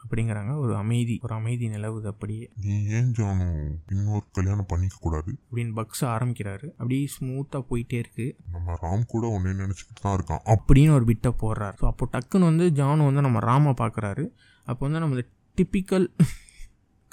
அப்படிங்கிறாங்க. 0.02 0.54
ஒரு 0.64 0.74
அமைதி 0.82 1.16
ஒரு 1.22 1.34
அமைதி 1.34 1.68
நிலவுது 1.68 2.08
அப்படியே. 2.12 2.46
நீ 2.64 2.76
ஏன் 2.98 3.12
ஜானு 3.20 3.48
இன்னொரு 3.94 4.26
கல்யாணம் 4.38 4.70
பண்ணிக்க 4.74 4.98
கூடாது? 5.00 5.32
அப்படின்னு 5.48 5.74
பக்ஸ் 5.80 6.04
ஆரம்பிக்கிறாரு. 6.14 6.66
அப்படியே 6.78 7.06
ஸ்மூத்தாக 7.16 7.64
போயிட்டே 7.70 8.00
இருக்கு. 8.04 8.28
நம்ம 8.56 8.78
ராம் 8.84 9.06
கூட 9.14 9.26
உன்னை 9.36 9.52
நினைச்சுக்கிட்டு 9.62 10.04
தான் 10.06 10.16
இருக்கான். 10.18 10.44
அப் 10.44 10.62
அப்படின்னு 10.64 10.94
ஒரு 10.98 11.04
பிட்டை 11.04 11.30
போடுறாரு. 11.40 11.76
ஸோ 11.80 11.86
அப்போ 11.86 12.04
டக்குன்னு 12.12 12.48
வந்து 12.50 12.66
ஜானு 12.78 13.04
வந்து 13.08 13.24
நம்ம 13.26 13.38
ராமை 13.50 13.72
பார்க்குறாரு 13.80 14.24
அப்போ 14.66 14.82
வந்து 14.86 15.00
நம்ம 15.02 15.22
டிப்பிக்கல் 15.58 16.06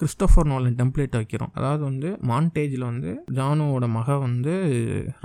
கிறிஸ்டோஃபர் 0.01 0.47
நோலன் 0.51 0.77
டெம்ப்ளேட் 0.81 1.15
வைக்கிறோம். 1.19 1.51
அதாவது 1.57 1.83
வந்து 1.89 2.09
மான்டேஜில் 2.29 2.85
வந்து 2.89 3.09
ஜானுவோட 3.39 3.87
மக 3.97 4.17
வந்து 4.25 4.53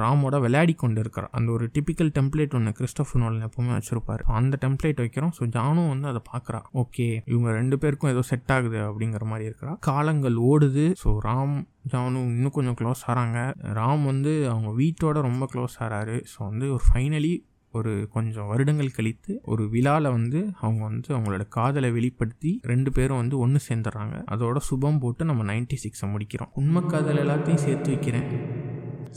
ராமோட 0.03 0.41
விளையாடி 0.45 0.75
கொண்டு 0.83 1.01
இருக்கிறார் 1.05 1.31
அந்த 1.39 1.49
ஒரு 1.57 1.67
டிப்பிக்கல் 1.77 2.11
டெம்ப்ளேட் 2.19 2.57
ஒன்று 2.59 2.73
கிறிஸ்டோஃபர் 2.81 3.23
நோலன் 3.23 3.47
எப்பவுமே 3.49 3.73
வச்சிருப்பாரு. 3.79 4.25
அந்த 4.41 4.59
டெம்ப்ளேட் 4.65 5.01
வைக்கிறோம். 5.05 5.33
ஸோ 5.39 5.49
ஜானு 5.57 5.85
வந்து 5.93 6.09
அதை 6.13 6.23
பார்க்குறா. 6.33 6.61
ஓகே 6.83 7.09
இவங்க 7.33 7.49
ரெண்டு 7.61 7.79
பேருக்கும் 7.85 8.13
ஏதோ 8.15 8.25
செட் 8.33 8.53
ஆகுது 8.57 8.79
அப்படிங்கிற 8.89 9.25
மாதிரி 9.33 9.49
இருக்கிறா. 9.51 9.75
காலங்கள் 9.91 10.39
ஓடுது. 10.51 10.87
ஸோ 11.05 11.11
ராம் 11.29 11.57
ஜானு 11.95 12.21
இன்னும் 12.37 12.57
கொஞ்சம் 12.59 12.79
க்ளோஸ் 12.79 13.03
ஆகிறாங்க 13.09 13.39
ராம் 13.81 14.05
வந்து 14.13 14.33
அவங்க 14.53 14.71
வீட்டோட 14.83 15.21
ரொம்ப 15.29 15.45
க்ளோஸ் 15.53 15.77
ஆகிறாரு 15.83 16.17
ஸோ 16.33 16.39
வந்து 16.51 16.67
ஒரு 16.77 16.85
ஃபைனலி 16.89 17.35
ஒரு 17.79 17.93
கொஞ்சம் 18.17 18.49
வருடங்கள் 18.51 18.97
கழித்து 18.97 19.33
ஒரு 19.53 19.65
விழாவில் 19.75 20.09
வந்து 20.17 20.41
அவங்க 20.65 20.83
வந்து 20.89 21.09
அவங்களோட 21.17 21.45
காதலை 21.57 21.91
வெளிப்படுத்தி 21.97 22.53
ரெண்டு 22.73 22.93
பேரும் 22.97 23.21
வந்து 23.23 23.39
ஒன்று 23.45 23.61
சேர்ந்துடுறாங்க. 23.69 24.17
அதோட 24.35 24.61
சுபம் 24.69 25.01
போட்டு 25.05 25.25
நம்ம 25.31 25.45
நைன்டி 25.53 25.79
சிக்ஸை 25.85 26.09
முடிக்கிறோம். 26.15 26.53
உண்மை 26.61 26.83
காதல் 26.93 27.23
எல்லாத்தையும் 27.25 27.65
சேர்த்து 27.67 27.91
வைக்கிறேன். 27.95 28.29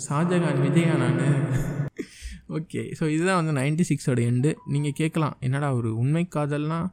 ஷாஜகான் 0.06 0.63
விஜயா 0.65 0.95
நான். 1.04 1.22
ஓகே 2.58 2.82
ஸோ 3.00 3.04
இதுதான் 3.15 3.39
வந்து 3.39 3.54
நைன்டி 3.60 3.84
சிக்ஸோட 3.89 4.19
எண்டு 4.30 4.52
நீங்கள் 4.74 4.95
கேட்கலாம் 5.00 5.36
என்னடா 5.48 5.67
ஒரு 5.80 5.89
உண்மை 6.04 6.24
காதல்னால் 6.36 6.88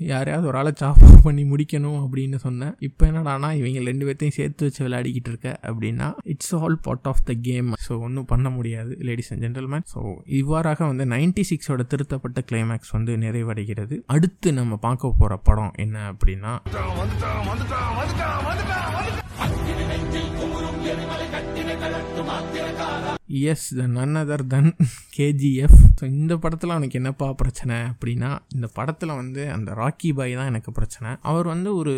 யாரையாவது 0.00 0.46
ஒரு 0.46 0.58
ஆளை 0.58 0.72
சாப் 0.76 1.00
பண்ணி 1.26 1.44
முடிக்கணும் 1.44 1.98
அப்படின்னு 2.02 2.36
சொன்னேன். 2.36 2.74
இப்போ 2.78 3.06
என்னடானா 3.06 3.48
இவங்க 3.52 3.80
ரெண்டு 3.80 4.06
பேர்த்தையும் 4.06 4.36
சேர்த்து 4.36 4.66
வச்சு 4.66 4.84
விளையாடிக்கிட்டு 4.84 5.28
இருக்க 5.28 5.58
அப்படின்னா 5.62 6.08
it's 6.24 6.54
all 6.54 6.78
part 6.78 7.06
of 7.06 7.24
the 7.24 7.34
game 7.40 7.70
so 7.88 8.00
ஒன்றும் 8.00 8.24
பண்ண 8.24 8.50
முடியாது 8.50 8.96
லேடிஸ் 9.00 9.32
அண்ட் 9.32 9.44
ஜென்டல்மேன் 9.44 9.86
ஸோ 9.94 10.00
இவ்வாறாக 10.40 10.86
வந்து 10.86 11.04
நைன்டி 11.04 11.44
சிக்ஸோட 11.50 11.86
திருத்தப்பட்ட 11.86 12.40
கிளைமேக்ஸ் 12.50 12.90
வந்து 12.90 13.16
நிறைவடைகிறது. 13.16 13.96
அடுத்து 14.06 14.52
நம்ம 14.52 14.76
பார்க்க 14.76 15.14
போகிற 15.18 15.36
படம் 15.36 15.72
என்ன 15.76 16.12
அப்படின்னா 16.12 16.54
is 23.28 23.74
the 23.78 23.86
none 23.86 24.18
other 24.20 24.44
than 24.46 24.70
KGF 25.16 25.78
so 25.98 26.04
இந்த 26.04 26.36
படத்தில் 26.36 26.70
அவனுக்கு 26.70 26.98
என்னப்பா 26.98 27.32
பிரச்சனை 27.32 27.76
அப்படின்னா 27.90 28.30
இந்த 28.48 28.66
படத்தில் 28.76 29.12
வந்து 29.20 29.50
அந்த 29.52 29.74
ராக்கி 29.74 30.10
பாய் 30.14 30.34
தான் 30.34 30.46
எனக்கு 30.46 30.72
பிரச்சனை. 30.72 31.10
அவர் 31.22 31.46
வந்து 31.46 31.74
ஒரு 31.76 31.94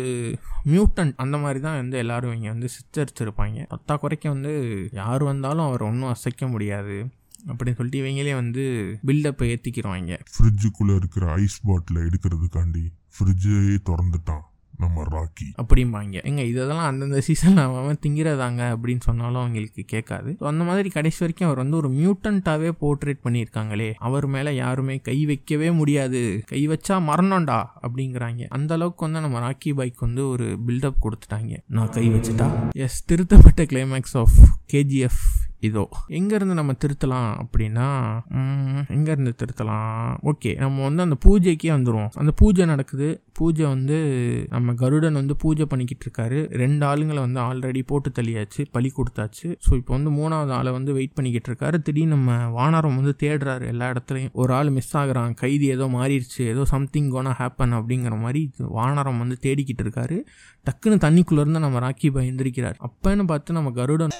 மியூட்டன் 0.65 1.13
அந்த 1.15 1.37
மாதிரி 1.37 1.59
தான் 1.59 1.79
வந்து 1.81 1.97
எல்லாரும் 1.97 2.33
இங்கே 2.33 2.49
வந்து 2.49 2.69
சித்தரிச்சிருப்பாங்க. 2.75 3.65
பத்தா 3.73 3.95
குறைக்க 3.95 4.29
வந்து 4.29 4.53
யார் 5.01 5.23
வந்தாலும் 5.23 5.65
அவர் 5.65 5.87
ஒன்றும் 5.89 6.13
அசைக்க 6.15 6.47
முடியாது. 6.47 6.97
அப்படின்னு 7.49 7.77
சொல்லிட்டு 7.77 8.01
இவங்களே 8.03 8.33
வந்து 8.33 8.63
பில்டப்பை 9.07 9.47
ஏற்றிக்கிறவாங்க 9.53 10.17
ஃப்ரிட்ஜுக்குள்ளே 10.35 10.95
இருக்கிற 10.95 11.33
ஐஸ் 11.33 11.59
பாட்டில் 11.67 12.05
எடுக்கிறதுக்காண்டி 12.07 12.85
ஃப்ரிட்ஜையே 13.17 13.77
திறந்துட்டான். 13.89 14.45
நம்ம 14.81 15.03
ராக்கி 15.11 15.47
அப்படிம்பாங்க. 15.57 16.23
எங்க 16.23 16.41
இதெல்லாம் 16.41 16.85
அந்தந்த 16.85 17.21
சீசன் 17.21 17.57
அவன் 17.57 17.99
திங்கிறதாங்க 18.07 18.61
அப்படின்னு 18.73 18.99
சொன்னாலும் 18.99 19.41
அவங்களுக்கு 19.41 19.83
கேட்காது. 19.83 20.35
அந்த 20.39 20.63
மாதிரி 20.63 20.89
கடைசி 20.89 21.17
வரைக்கும் 21.19 21.49
அவர் 21.49 21.61
வந்து 21.61 21.77
ஒரு 21.77 21.89
மியூட்டன்ட்டாவே 21.89 22.71
போர்ட்ரேட் 22.81 23.23
பண்ணியிருக்காங்களே. 23.23 23.93
அவர் 23.97 24.27
மேலே 24.27 24.55
யாருமே 24.55 24.97
கை 24.97 25.25
வைக்கவே 25.25 25.71
முடியாது. 25.71 26.43
கை 26.45 26.67
வச்சா 26.67 26.99
மரணம்டா 27.01 27.65
அப்படிங்கிறாங்க. 27.81 28.45
அந்த 28.49 28.73
அளவுக்கு 28.73 29.11
வந்து 29.11 29.21
நம்ம 29.21 29.49
ராக்கி 29.49 29.73
பைக் 29.75 29.99
வந்து 29.99 30.27
ஒரு 30.27 30.57
பில்டப் 30.67 31.01
கொடுத்துட்டாங்க. 31.01 31.57
நான் 31.67 31.89
கை 31.89 32.09
வச்சுட்டா? 32.09 32.69
எஸ் 32.71 33.05
திருத்தப்பட்ட 33.05 33.63
கிளைமேக்ஸ் 33.63 34.13
ஆஃப் 34.13 34.31
கேஜிஎஃப் 34.73 35.21
இதோ 35.67 35.83
எங்கேருந்து 36.17 36.55
நம்ம 36.59 36.73
திருத்தலாம் 36.83 37.31
அப்படின்னா 37.41 37.87
எங்கேருந்து 38.95 39.33
திருத்தலாம்? 39.41 40.13
ஓகே 40.31 40.51
நம்ம 40.63 40.83
வந்து 40.87 41.01
அந்த 41.05 41.17
பூஜைக்கே 41.25 41.69
வந்துடுவோம் 41.73 42.09
அந்த 42.21 42.31
பூஜை 42.41 42.65
நடக்குது. 42.71 43.09
பூஜை 43.39 43.65
வந்து 43.73 43.97
நம்ம 44.53 44.73
கருடன் 44.81 45.19
வந்து 45.19 45.35
பூஜை 45.43 45.65
பண்ணிக்கிட்டு 45.71 46.05
இருக்காரு. 46.07 46.39
ரெண்டு 46.61 46.83
ஆளுங்களை 46.89 47.21
வந்து 47.27 47.39
ஆல்ரெடி 47.47 47.83
போட்டு 47.91 48.11
தள்ளியாச்சு 48.17 48.65
பலி 48.77 48.91
கொடுத்தாச்சு. 48.97 49.47
ஸோ 49.67 49.71
இப்போ 49.81 49.93
வந்து 49.97 50.13
மூணாவது 50.19 50.53
ஆளை 50.59 50.73
வந்து 50.77 50.91
வெயிட் 50.97 51.15
பண்ணிக்கிட்டு 51.19 51.51
இருக்காரு. 51.51 51.79
திடீர்னு 51.87 52.15
நம்ம 52.15 52.39
வானரம் 52.57 52.97
வந்து 53.01 53.15
தேடுறாரு 53.23 53.67
எல்லா 53.73 53.87
இடத்துலையும். 53.93 54.33
ஒரு 54.41 54.53
ஆள் 54.59 54.73
மிஸ் 54.79 54.93
ஆகுறான். 55.03 55.31
கைதி 55.43 55.67
ஏதோ 55.75 55.87
மாறிடுச்சு. 55.97 56.41
ஏதோ 56.55 56.65
சம்திங் 56.73 57.11
கோனா 57.15 57.33
ஹேப்பன் 57.41 57.77
அப்படிங்கிற 57.81 58.17
மாதிரி 58.25 58.43
வானரம் 58.79 59.21
வந்து 59.25 59.37
தேடிக்கிட்டு 59.47 59.85
இருக்காரு. 59.87 60.19
டக்குன்னு 60.69 61.03
தண்ணிக்குள்ளேருந்து 61.07 61.65
நம்ம 61.67 61.79
ராக்கி 61.87 62.09
பயந்துருக்கிறார். 62.19 62.77
அப்போன்னு 62.87 63.09
அப்பன்னு 63.11 63.29
பார்த்து 63.29 63.55
நம்ம 63.55 63.69
கருடன் 63.77 64.13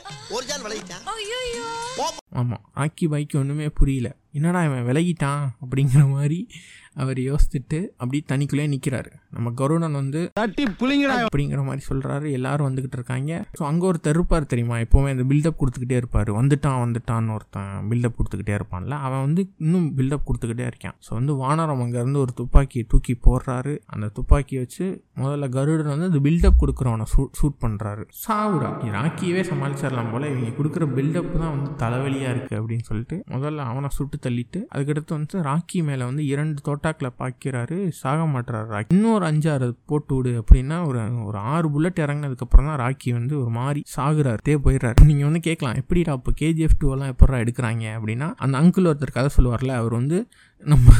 ஆமாம் 2.29 2.69
ஆக்கி 2.73 3.07
பாய்க்கு 3.07 3.39
ஒன்றுமே 3.39 3.69
புரியல. 3.69 4.15
என்னடா 4.31 4.63
இவன் 4.63 4.85
விலகிட்டான் 4.85 5.47
அப்படிங்கிற 5.65 6.09
மாதிரி 6.09 6.47
அவர் 6.95 7.19
யோசிச்சுட்டு 7.27 7.77
அப்படியே 7.97 8.23
தனிக்குள்ளே 8.31 8.65
நிற்கிறாரு 8.73 9.11
நம்ம 9.35 9.51
கருடன் 9.59 9.97
வந்து 9.99 10.21
தட்டி 10.39 10.63
புளிங்கடா. 10.79 11.15
அப்படிங்கிற 11.27 11.61
மாதிரி 11.67 11.83
சொல்கிறாரு 11.89 12.31
எல்லாரும் 12.37 12.67
வந்துக்கிட்டு 12.67 12.97
இருக்காங்க. 12.99 13.31
ஸோ 13.57 13.63
அங்கே 13.63 13.85
ஒருத்தர் 13.89 14.17
இருப்பார் 14.17 14.47
தெரியுமா? 14.53 14.77
எப்போவுமே 14.85 15.11
அந்த 15.15 15.25
பில்டப் 15.29 15.59
கொடுத்துக்கிட்டே 15.59 15.97
இருப்பார். 16.01 16.31
வந்துட்டான் 16.39 16.79
வந்துட்டான்னு 16.83 17.33
ஒருத்தன் 17.37 17.69
பில்டப் 17.91 18.17
கொடுத்துக்கிட்டே 18.17 18.55
இருப்பான்ல. 18.57 18.97
அவன் 19.07 19.23
வந்து 19.25 19.43
இன்னும் 19.65 19.87
பில்டப் 19.99 20.25
கொடுத்துக்கிட்டே 20.27 20.65
இருக்கான். 20.71 20.97
ஸோ 21.05 21.11
வந்து 21.19 21.35
வானரம் 21.43 21.83
அங்கேருந்து 21.85 22.21
ஒரு 22.25 22.33
துப்பாக்கியை 22.41 22.85
தூக்கி 22.93 23.15
போடுறாரு. 23.27 23.75
அந்த 23.93 24.09
துப்பாக்கியை 24.17 24.61
வச்சு 24.65 24.87
முதல்ல 25.21 25.49
கருடன் 25.55 25.91
வந்து 25.93 26.09
அந்த 26.11 26.21
பில்டப் 26.27 26.59
கொடுக்குறவனை 26.63 27.07
ஷூட் 27.13 27.33
ஷூட் 27.39 27.57
பண்ணுறாரு 27.65 28.03
சாவுடா 28.25 28.71
ராக்கியவே 28.97 29.43
சமாளிச்சிடலாம் 29.51 30.11
போல. 30.15 30.29
இவங்க 30.33 30.51
கொடுக்குற 30.59 30.85
பில்டப் 30.97 31.31
தான் 31.39 31.53
வந்து 31.55 31.71
தலைவலியாக 31.85 32.33
இருக்குது 32.33 32.59
அப்படின்னு 32.61 32.87
சொல்லிட்டு 32.91 33.17
முதல்ல 33.35 33.65
அவனை 33.71 33.89
சுட்டு 33.99 34.17
தள்ளிட்டு 34.27 34.61
அதுக்கடுத்து 34.75 35.17
வந்து 35.17 35.47
ராக்கி 35.49 35.79
மேலே 35.89 36.03
வந்து 36.11 36.25
இரண்டு 36.33 36.59
தோட்டாக்களை 36.81 37.09
பார்க்கிறாரு 37.21 37.75
சாக 38.01 38.21
மாட்டுறாரு 38.33 38.67
ராக்கி. 38.73 38.89
இன்னொரு 38.89 39.25
அஞ்சாறு 39.25 39.67
போட்டு 39.85 40.15
விடு 40.15 40.31
அப்படின்னா 40.41 40.77
ஒரு 40.87 40.99
ஒரு 41.25 41.37
ஆறு 41.37 41.67
புல்லட் 41.71 42.01
இறங்கினதுக்கப்புறம் 42.05 42.69
தான் 42.69 42.79
ராக்கி 42.83 43.09
வந்து 43.13 43.33
ஒரு 43.41 43.49
மாதிரி 43.49 43.81
சாகுறாரு. 43.95 44.41
தே 44.47 44.55
போயிடுறாரு. 44.65 45.05
நீங்கள் 45.09 45.27
வந்து 45.29 45.39
கேட்கலாம் 45.39 45.79
எப்படிடா 45.81 46.13
இப்போ 46.13 46.31
கேஜிஎஃப் 46.41 46.77
டூ 46.79 46.89
எல்லாம் 46.93 47.11
எப்படா 47.13 47.41
எடுக்கிறாங்க 47.43 47.85
அப்படின்னா 47.97 48.29
அந்த 48.37 48.55
அங்கிள் 48.61 48.89
ஒருத்தர் 48.91 49.15
கதை 49.17 49.29
சொல்லுவார்ல 49.37 49.75
அவர் 49.81 49.93
வந்து 49.93 50.19
நம்ம 50.65 50.91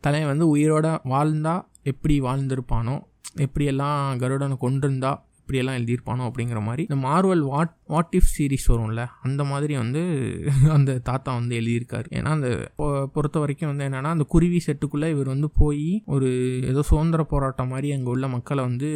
தலையை 0.00 0.26
வந்து 0.28 0.46
உயிரோட 0.56 0.86
வாழ்ந்தா 1.14 1.54
எப்படி 1.82 2.16
வாழ்ந்திருப்பானோ 2.20 2.96
எப்படியெல்லாம் 3.44 4.00
கருடனை 4.22 4.56
கொண்டிருந்தா 4.56 5.12
இப்படியெல்லாம் 5.50 5.76
எழுதியிருப்பானோ 5.76 6.32
அப்படிங்கிற 6.32 6.62
மாதிரி 6.62 6.86
இந்த 6.88 7.08
Marvel 7.08 7.38
what 7.38 7.76
what 7.86 8.16
if 8.16 8.40
series 8.40 8.70
வரும்ல 8.70 9.06
அந்த 9.22 9.44
மாதிரி 9.44 9.76
வந்து 9.76 10.02
அந்த 10.68 10.98
தாத்தா 10.98 11.34
வந்து 11.34 11.60
எழுதியிருக்காரு. 11.60 12.04
ஏன்னா 12.10 12.24
அந்த 12.24 12.72
பொ- 12.78 13.04
பொறுத்த 13.04 13.38
வரைக்கும் 13.38 13.76
வந்து 13.76 13.88
என்னென்னா 13.88 14.02
அந்த 14.02 14.24
குருவி 14.24 14.60
செட்டுக்குள்ளே 14.66 15.10
இவர் 15.10 15.26
வந்து 15.26 15.50
போய் 15.50 16.02
ஒரு 16.06 16.60
ஏதோ 16.62 16.82
சுதந்திர 16.82 17.22
போராட்டம் 17.22 17.68
மாதிரி 17.68 17.92
அங்கே 17.92 18.10
உள்ள 18.10 18.28
மக்களை 18.28 18.64
வந்து 18.64 18.86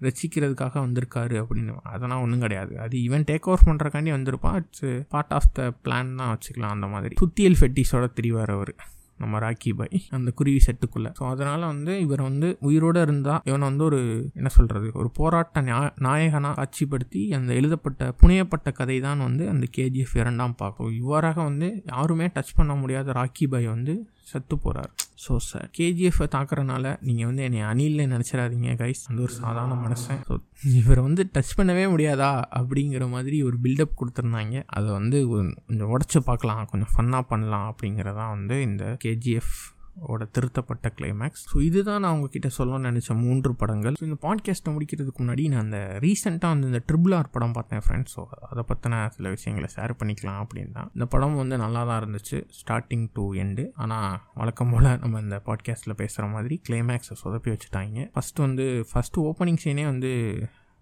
ரசிக்கிறதுக்காக 0.00 0.78
வந்திருக்காரு 0.78 1.44
அப்படின்னு. 1.44 1.74
அதெல்லாம் 1.82 2.20
ஒன்றும் 2.20 2.40
கிடையாது. 2.40 2.78
அது 2.78 2.98
ஈவன் 2.98 3.24
டேக் 3.30 3.42
ஓவர் 3.42 3.60
பண்ணுறக்காண்டி 3.64 4.12
வந்திருப்பான். 4.12 4.54
It's 4.54 5.08
part 5.08 5.32
of 5.32 5.50
the 5.52 5.68
plan 5.84 6.14
தான் 6.14 6.38
வச்சுக்கலாம் 6.38 6.76
அந்த 6.76 6.86
மாதிரி. 6.86 7.14
சுத்தியல் 7.20 7.56
ஃபெட்டிஸோட 7.60 8.08
தெரிவார் 8.20 8.52
அவர். 8.52 8.74
நம்ம 9.22 9.38
ராக்கி 9.38 9.72
பாய் 9.72 10.00
அந்த 10.10 10.30
குருவி 10.32 10.60
செட்டுக்குள்ளே. 10.66 11.10
ஸோ 11.18 11.24
அதனால் 11.30 11.64
வந்து 11.66 11.92
இவர் 12.00 12.22
வந்து 12.22 12.48
உயிரோடு 12.60 13.00
இருந்தால் 13.00 13.42
இவனை 13.44 13.64
வந்து 13.68 13.84
ஒரு 13.84 14.00
என்ன 14.34 14.48
சொல்கிறது 14.48 14.88
ஒரு 14.94 15.10
போராட்ட 15.14 15.62
நாயகனாக 16.00 16.54
காட்சிப்படுத்தி 16.54 17.22
அந்த 17.32 17.50
எழுதப்பட்ட 17.54 18.12
புனையப்பட்ட 18.20 18.70
கதை 18.72 18.98
தான் 19.00 19.20
வந்து 19.20 19.44
அந்த 19.48 19.66
கேஜிஎஃப் 19.76 20.16
இரண்டாம் 20.16 20.54
பார்க்கும் 20.54 20.94
இவ்வாறாக 20.94 21.38
வந்து 21.42 21.68
யாருமே 21.92 22.26
டச் 22.34 22.56
பண்ண 22.56 22.74
முடியாத 22.74 23.12
ராக்கி 23.12 23.46
பாய் 23.46 23.68
வந்து 23.68 23.94
செத்து 24.22 24.58
போகிறார் 24.58 24.90
ஸோ 25.28 25.36
சார் 25.36 25.70
கேஜிஎஃப்பை 25.78 26.26
தாக்குறனால 26.30 26.96
நீங்கள் 27.00 27.26
வந்து 27.26 27.42
என்னை 27.42 27.60
அணில்னு 27.60 28.00
நினச்சிடாதீங்க 28.00 28.70
கைஸ் 28.74 29.02
அந்த 29.08 29.22
ஒரு 29.22 29.32
சாதாரண 29.32 29.74
மனுஷன். 29.74 30.20
ஸோ 30.28 30.38
இவரை 30.74 31.04
வந்து 31.04 31.30
டச் 31.34 31.56
பண்ணவே 31.56 31.84
முடியாதா? 31.94 32.42
அப்படிங்கிற 32.56 33.08
மாதிரி 33.08 33.42
ஒரு 33.42 33.56
பில்டப் 33.62 33.96
கொடுத்துருந்தாங்க. 34.00 34.62
அதை 34.66 34.90
வந்து 34.90 35.28
கொஞ்சம் 35.28 35.90
உடச்சி 35.90 36.18
பார்க்கலாம் 36.24 36.68
கொஞ்சம் 36.70 36.88
ஃபன்னாக 36.96 37.20
பண்ணலாம் 37.20 37.74
அப்படிங்கிறதான் 37.74 38.28
வந்து 38.28 38.62
இந்த 38.62 38.96
கேஜிஎஃப் 39.04 39.54
ஓட 39.96 40.24
திருத்தப்பட்ட 40.24 40.92
கிளைமேக்ஸ் 40.98 41.42
ஸோ 41.52 41.62
இதுதான் 41.62 42.00
நான் 42.00 42.12
உங்ககிட்ட 42.12 42.48
சொல்ல 42.48 42.78
நினச்ச 42.78 43.14
மூன்று 43.14 43.54
படங்கள். 43.54 43.94
ஸோ 43.94 44.02
இந்த 44.02 44.16
பாட்காஸ்ட்டை 44.22 44.72
முடிக்கிறதுக்கு 44.74 45.20
முன்னாடி 45.22 45.48
நான் 45.48 45.58
அந்த 45.58 45.98
ரீசெண்டாக 46.04 46.52
வந்து 46.54 46.66
இந்த 46.66 46.80
ட்ரிபிள் 46.88 47.14
ஆர் 47.14 47.30
படம் 47.30 47.52
பார்த்தேன் 47.52 47.80
ஃப்ரெண்ட்ஸ் 47.80 48.14
ஸோ 48.16 48.26
அதை 48.50 48.64
பற்றின 48.68 49.08
சில 49.08 49.28
விஷயங்களை 49.28 49.68
ஷேர் 49.76 49.94
பண்ணிக்கலாம் 50.00 50.40
அப்படின்னா 50.44 50.72
தான். 50.72 50.90
இந்த 50.94 51.06
படம் 51.06 51.34
வந்து 51.34 51.56
நல்லா 51.56 51.84
தான் 51.84 52.00
இருந்துச்சு. 52.02 52.40
ஸ்டார்டிங் 52.60 53.06
டு 53.12 53.34
எண்டு 53.34 53.70
ஆனால் 53.74 54.20
வழக்கம் 54.34 54.70
போல் 54.70 54.98
நம்ம 54.98 55.20
இந்த 55.20 55.42
பாட்காஸ்ட்டில் 55.46 55.94
பேசுகிற 55.94 56.26
மாதிரி 56.26 56.60
கிளைமேக்ஸை 56.68 57.16
சொதப்பி 57.24 57.56
வச்சுட்டாங்க. 57.56 58.08
ஃபஸ்ட்டு 58.16 58.36
வந்து 58.36 58.86
ஃபஸ்ட்டு 58.92 59.26
ஓப்பனிங் 59.30 59.62
சீனே 59.64 59.84
வந்து 59.84 60.12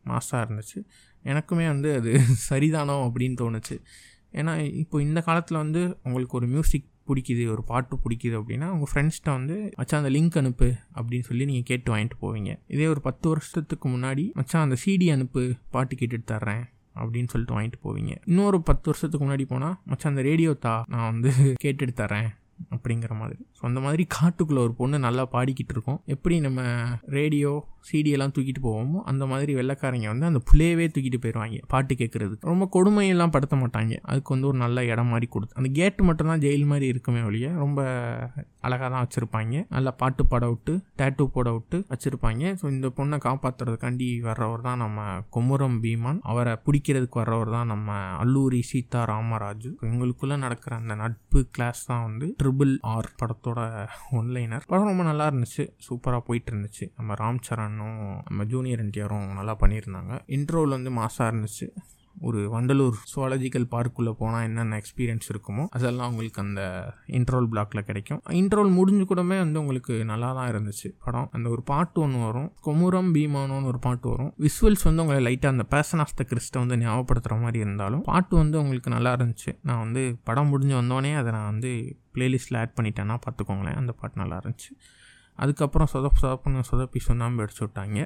மாஸாக 0.05 0.45
இருந்துச்சு. 0.47 0.79
எனக்குமே 1.25 1.67
வந்து 1.67 1.95
அது 1.95 2.13
சரிதானோ 2.51 2.99
அப்படின்னு 3.09 3.37
தோணுச்சு. 3.41 3.79
ஏன்னா 4.35 4.53
இப்போ 4.73 5.03
இந்த 5.03 5.21
காலத்தில் 5.21 5.57
வந்து 5.57 5.99
உங்களுக்கு 6.03 6.37
ஒரு 6.37 6.47
மியூசிக் 6.47 6.90
பிடிக்குது 7.11 7.51
ஒரு 7.51 7.63
பாட்டு 7.63 7.97
பிடிக்குது 8.05 8.37
அப்படின்னா 8.41 8.69
உங்கள் 8.69 8.91
ஃப்ரெண்ட்ஸ்கிட்ட 8.93 9.31
வந்து 9.31 9.73
மச்சான் 9.77 10.01
அந்த 10.03 10.13
லிங்க் 10.19 10.39
அனுப்பு 10.39 10.69
அப்படின்னு 10.95 11.29
சொல்லி 11.31 11.45
நீங்கள் 11.45 11.63
கேட்டு 11.63 11.97
வாங்கிட்டு 11.97 12.19
போவீங்க. 12.21 12.53
இதே 12.67 12.87
ஒரு 12.87 13.01
பத்து 13.01 13.29
வருஷத்துக்கு 13.29 13.89
முன்னாடி 13.89 14.33
மச்சான் 14.33 14.63
அந்த 14.63 14.77
சிடி 14.87 15.13
அனுப்பு 15.13 15.43
பாட்டு 15.71 15.97
கேட்டுட்டு 15.97 16.31
தர்றேன் 16.33 16.65
அப்படின்னு 16.95 17.29
சொல்லிட்டு 17.29 17.57
வாங்கிட்டு 17.57 17.81
போவீங்க. 17.85 18.13
இன்னொரு 18.25 18.63
பத்து 18.63 18.87
வருஷத்துக்கு 18.91 19.27
முன்னாடி 19.27 19.47
போனால் 19.47 19.77
மச்சான் 19.85 20.13
அந்த 20.13 20.23
ரேடியோ 20.23 20.53
தா 20.67 20.85
நான் 20.87 21.09
வந்து 21.13 21.31
கேட்டுட்டு 21.65 21.95
தரேன் 22.03 22.31
அப்படிங்கிற 22.75 23.13
மாதிரி. 23.21 23.39
ஸோ 23.59 23.63
அந்த 23.71 23.81
மாதிரி 23.87 24.05
காட்டுக்குள்ளே 24.17 24.63
ஒரு 24.67 24.75
பொண்ணு 24.81 24.99
நல்லா 25.07 25.25
பாடிக்கிட்டு 25.35 25.75
இருக்கோம். 25.77 26.01
எப்படி 26.15 26.37
நம்ம 26.47 26.61
ரேடியோ 27.19 27.53
சிடியெல்லாம் 27.89 28.33
தூக்கிட்டு 28.37 28.63
போவோமோ 28.67 28.99
அந்த 29.11 29.25
மாதிரி 29.31 29.53
வெள்ளைக்காரங்க 29.59 30.09
வந்து 30.13 30.27
அந்த 30.31 30.41
புள்ளையவே 30.49 30.87
தூக்கிட்டு 30.95 31.19
போயிடுவாங்க 31.23 31.61
பாட்டு 31.73 31.93
கேட்குறது 32.01 32.35
ரொம்ப 32.51 32.65
கொடுமையெல்லாம் 32.75 33.33
படுத்த 33.37 33.57
மாட்டாங்க. 33.63 33.95
அதுக்கு 34.11 34.35
வந்து 34.35 34.49
ஒரு 34.51 34.59
நல்ல 34.65 34.85
இடம் 34.93 35.11
மாதிரி 35.13 35.27
கொடுத்து 35.35 35.59
அந்த 35.61 35.69
கேட்டு 35.79 36.03
மட்டும்தான் 36.09 36.43
ஜெயில் 36.45 36.67
மாதிரி 36.73 36.87
இருக்குமே 36.93 37.23
ஒழிய 37.29 37.49
ரொம்ப 37.65 37.81
அழகாக 38.67 38.89
தான் 38.93 39.05
வச்சுருப்பாங்க. 39.05 39.63
நல்லா 39.75 39.93
பாட்டு 40.01 40.23
பாட 40.33 40.45
விட்டு 40.53 40.73
டேட்டூ 41.01 41.25
போட 41.37 41.49
விட்டு 41.57 41.79
வச்சுருப்பாங்க. 41.93 42.43
ஸோ 42.61 42.65
இந்த 42.75 42.89
பொண்ணை 42.99 43.19
காப்பாற்றுறதுக்காண்டி 43.27 44.09
வர்றவர் 44.29 44.67
தான் 44.69 44.83
நம்ம 44.85 45.07
குமுரம் 45.37 45.79
பீமான். 45.85 46.21
அவரை 46.33 46.55
பிடிக்கிறதுக்கு 46.67 47.21
வர்றவர் 47.23 47.55
தான் 47.57 47.71
நம்ம 47.73 47.97
அல்லூரி 48.25 48.61
சீதா 48.71 49.03
ராமராஜு 49.13 49.71
எங்களுக்குள்ளே 49.91 50.39
நடக்கிற 50.45 50.75
அந்த 50.83 50.95
நட்பு 51.03 51.41
கிளாஸ் 51.57 51.83
தான் 51.91 52.05
வந்து 52.09 52.29
ட்ரிபிள் 52.51 52.79
ஆர் 52.81 53.09
படத்தோட 53.23 53.89
ஒன்லைனர். 54.11 54.65
படம் 54.67 54.87
ரொம்ப 54.87 55.03
நல்லா 55.03 55.31
இருந்துச்சு. 55.31 55.69
சூப்பராக 55.89 56.19
போயிட்டு 56.19 56.53
இருந்துச்சு 56.53 56.93
நம்ம 56.97 57.15
ராம் 57.15 57.39
சரணும் 57.49 58.21
நம்ம 58.29 58.45
ஜூனியர் 58.45 58.85
என்டிஆரும் 58.87 59.33
நல்லா 59.33 59.57
பண்ணியிருந்தாங்க. 59.61 60.21
இன்ட்ரோவில் 60.27 60.77
வந்து 60.79 60.91
மாசாக 60.91 61.31
இருந்துச்சு. 61.31 61.69
ஒரு 62.21 62.41
வண்டலூர் 62.55 62.97
சுவாலஜிக்கல் 63.11 63.67
பார்க்குள்ளே 63.71 64.13
போனால் 64.19 64.43
என்னென்ன 64.43 64.81
எக்ஸ்பீரியன்ஸ் 64.81 65.29
இருக்குமோ 65.33 65.67
அதெல்லாம் 65.71 66.09
உங்களுக்கு 66.09 66.43
அந்த 66.43 66.63
இன்ட்ரோல் 67.07 67.47
பிளாக்ல 67.53 67.81
கிடைக்கும். 67.81 68.23
இன்ட்ரோல் 68.29 68.71
முடிஞ்சு 68.71 69.05
கூடமே 69.05 69.39
வந்து 69.39 69.61
உங்களுக்கு 69.61 70.05
நல்லா 70.05 70.33
தான் 70.33 70.51
இருந்துச்சு 70.53 70.89
படம். 71.05 71.29
அந்த 71.33 71.49
ஒரு 71.49 71.63
பாட்டு 71.63 72.01
ஒன்று 72.01 72.19
வரும். 72.19 72.53
கொமுரம் 72.61 73.15
பீமானோன்னு 73.15 73.65
ஒரு 73.65 73.79
பாட்டு 73.79 74.09
வரும். 74.09 74.35
விசுவல்ஸ் 74.39 74.85
வந்து 74.85 75.03
உங்களை 75.03 75.21
லைட்டாக 75.29 75.47
அந்த 75.47 75.67
பேசன் 75.71 75.99
ஆஃப் 75.99 76.17
த 76.17 76.27
கிறிஸ்டை 76.33 76.67
வந்து 76.67 76.77
ஞாபகப்படுத்துகிற 76.77 77.41
மாதிரி 77.41 77.59
இருந்தாலும் 77.59 78.03
பாட்டு 78.03 78.37
வந்து 78.37 78.61
உங்களுக்கு 78.61 78.91
நல்லா 78.91 79.15
இருந்துச்சு. 79.15 79.59
நான் 79.63 79.79
வந்து 79.79 80.17
படம் 80.25 80.49
முடிஞ்சு 80.49 80.75
வந்தோடனே 80.81 81.15
அதை 81.15 81.33
நான் 81.33 81.51
வந்து 81.51 81.73
பிளேலிஸ்ட்டில் 82.15 82.61
ஆட் 82.63 82.77
பண்ணிட்டேன்னா 82.79 83.19
பார்த்துக்கோங்களேன் 83.27 83.79
அந்த 83.83 83.95
பாட்டு 84.01 84.21
நல்லா 84.23 84.39
இருந்துச்சு. 84.43 84.73
அதுக்கப்புறம் 85.39 85.89
சொதப்பு 85.93 86.19
சொதப்புன்னு 86.23 86.63
சொதப்பி 86.71 86.99
சுண்ணாம்பு 87.05 87.43
அடிச்சு 87.43 87.63
விட்டாங்க. 87.65 87.99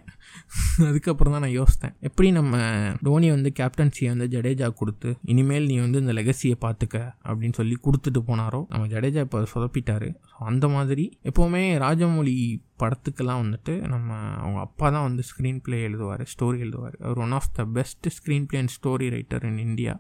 அதுக்கப்புறம் 0.89 1.33
தான் 1.35 1.43
நான் 1.45 1.55
யோசித்தேன் 1.61 1.95
எப்படி 2.09 2.29
நம்ம 2.37 2.59
டோனி 3.07 3.29
வந்து 3.35 3.51
கேப்டன்சியை 3.61 4.11
வந்து 4.13 4.27
ஜடேஜா 4.35 4.69
கொடுத்து 4.81 5.11
இனிமேல் 5.33 5.67
நீ 5.71 5.77
வந்து 5.85 6.03
இந்த 6.05 6.15
லெகசியை 6.21 6.57
பார்த்துக்க 6.67 6.97
அப்படின்னு 7.29 7.59
சொல்லி 7.61 7.79
கொடுத்துட்டு 7.87 8.23
போனாரோ 8.29 8.61
நம்ம 8.73 8.87
ஜடேஜா 8.95 9.25
இப்போ 9.27 9.41
சொதப்பிட்டாரு. 9.55 10.11
ஸோ 10.31 10.37
அந்த 10.53 10.69
மாதிரி 10.69 11.07
எப்போவுமே 11.31 11.65
ராஜமௌழி 11.85 12.37
படத்துக்கெல்லாம் 12.81 13.41
வந்துட்டு 13.43 13.73
நம்ம 13.93 14.11
அவங்க 14.43 14.59
அப்பா 14.67 14.87
தான் 14.95 15.07
வந்து 15.09 15.23
ஸ்க்ரீன் 15.31 15.61
ப்ளே 15.67 15.79
எழுதுவார் 15.89 16.23
ஸ்டோரி 16.33 16.59
எழுதுவார். 16.67 16.97
அவர் 17.05 17.21
one 17.25 17.35
of 17.39 17.51
the 17.59 17.65
best 17.77 18.09
screen 18.17 18.47
play 18.51 18.59
and 18.63 18.75
story 18.77 19.09
writer 19.17 19.47
in 19.51 19.61
India 19.67 19.95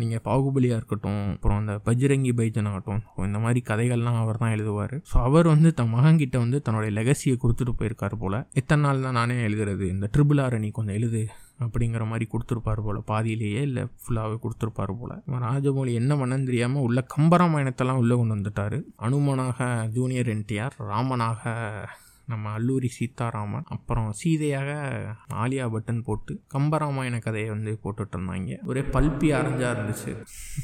நீங்கள் 0.00 0.24
பாகுபலியாக 0.28 0.78
இருக்கட்டும் 0.80 1.22
அப்புறம் 1.34 1.60
அந்த 1.62 1.74
பஜ்ரங்கி 1.88 2.32
பைஜன் 2.40 2.70
ஆகட்டும் 2.72 3.02
இந்த 3.28 3.40
மாதிரி 3.44 3.62
கதைகள்லாம் 3.70 4.20
அவர் 4.22 4.40
தான் 4.42 4.54
எழுதுவார். 4.56 4.96
ஸோ 5.12 5.18
அவர் 5.28 5.48
வந்து 5.54 5.70
தன் 5.80 5.94
மகன்கிட்ட 5.96 6.38
வந்து 6.44 6.60
தன்னுடைய 6.66 6.92
லெகசியை 6.98 7.36
கொடுத்துட்டு 7.44 7.74
போயிருக்கார் 7.80 8.16
போல். 8.24 8.40
எத்தனை 8.62 8.82
நாள் 8.86 9.06
தான் 9.06 9.18
நானே 9.20 9.38
எழுதுறது? 9.48 9.86
இந்த 9.94 10.08
ட்ரிபிள் 10.16 10.42
ஆர் 10.46 10.58
நீ 10.64 10.70
கொஞ்சம் 10.78 10.98
எழுது 11.00 11.22
அப்படிங்கிற 11.64 12.04
மாதிரி 12.10 12.26
கொடுத்துருப்பாரு 12.32 12.82
போல். 12.84 12.98
பாதியிலேயே 13.10 13.62
இல்லை 13.68 13.82
ஃபுல்லாகவே 14.02 14.36
கொடுத்துருப்பாரு 14.44 14.92
போல். 15.00 15.16
ராஜமௌழி 15.46 15.94
என்ன 16.00 16.12
பண்ணன்னு 16.20 16.48
தெரியாமல் 16.50 16.84
உள்ள 16.88 17.00
கம்பராமாயணத்தெல்லாம் 17.16 18.00
உள்ளே 18.02 18.16
கொண்டு 18.20 18.36
வந்துட்டார். 18.36 18.76
அனுமனாக 19.06 19.66
ஜூனியர் 19.96 20.30
என்டிஆர் 20.36 20.76
ராமனாக 20.92 21.42
நம்ம 22.32 22.52
அல்லூரி 22.58 22.90
சீதாராமன் 22.98 23.66
அப்புறம் 23.68 24.08
சீதையாக 24.12 24.70
ஆலியா 25.42 25.66
பட்டன் 25.74 26.02
போட்டு 26.02 26.32
கம்பராமாயண 26.54 27.18
கதையை 27.18 27.48
வந்து 27.48 27.72
போட்டுட்டு 27.84 28.16
இருந்தாங்க 28.16 28.58
ஒரே 28.64 28.82
பல்பி 28.94 29.28
அரைஞ்சா 29.38 29.68
இருந்துச்சு. 29.74 30.12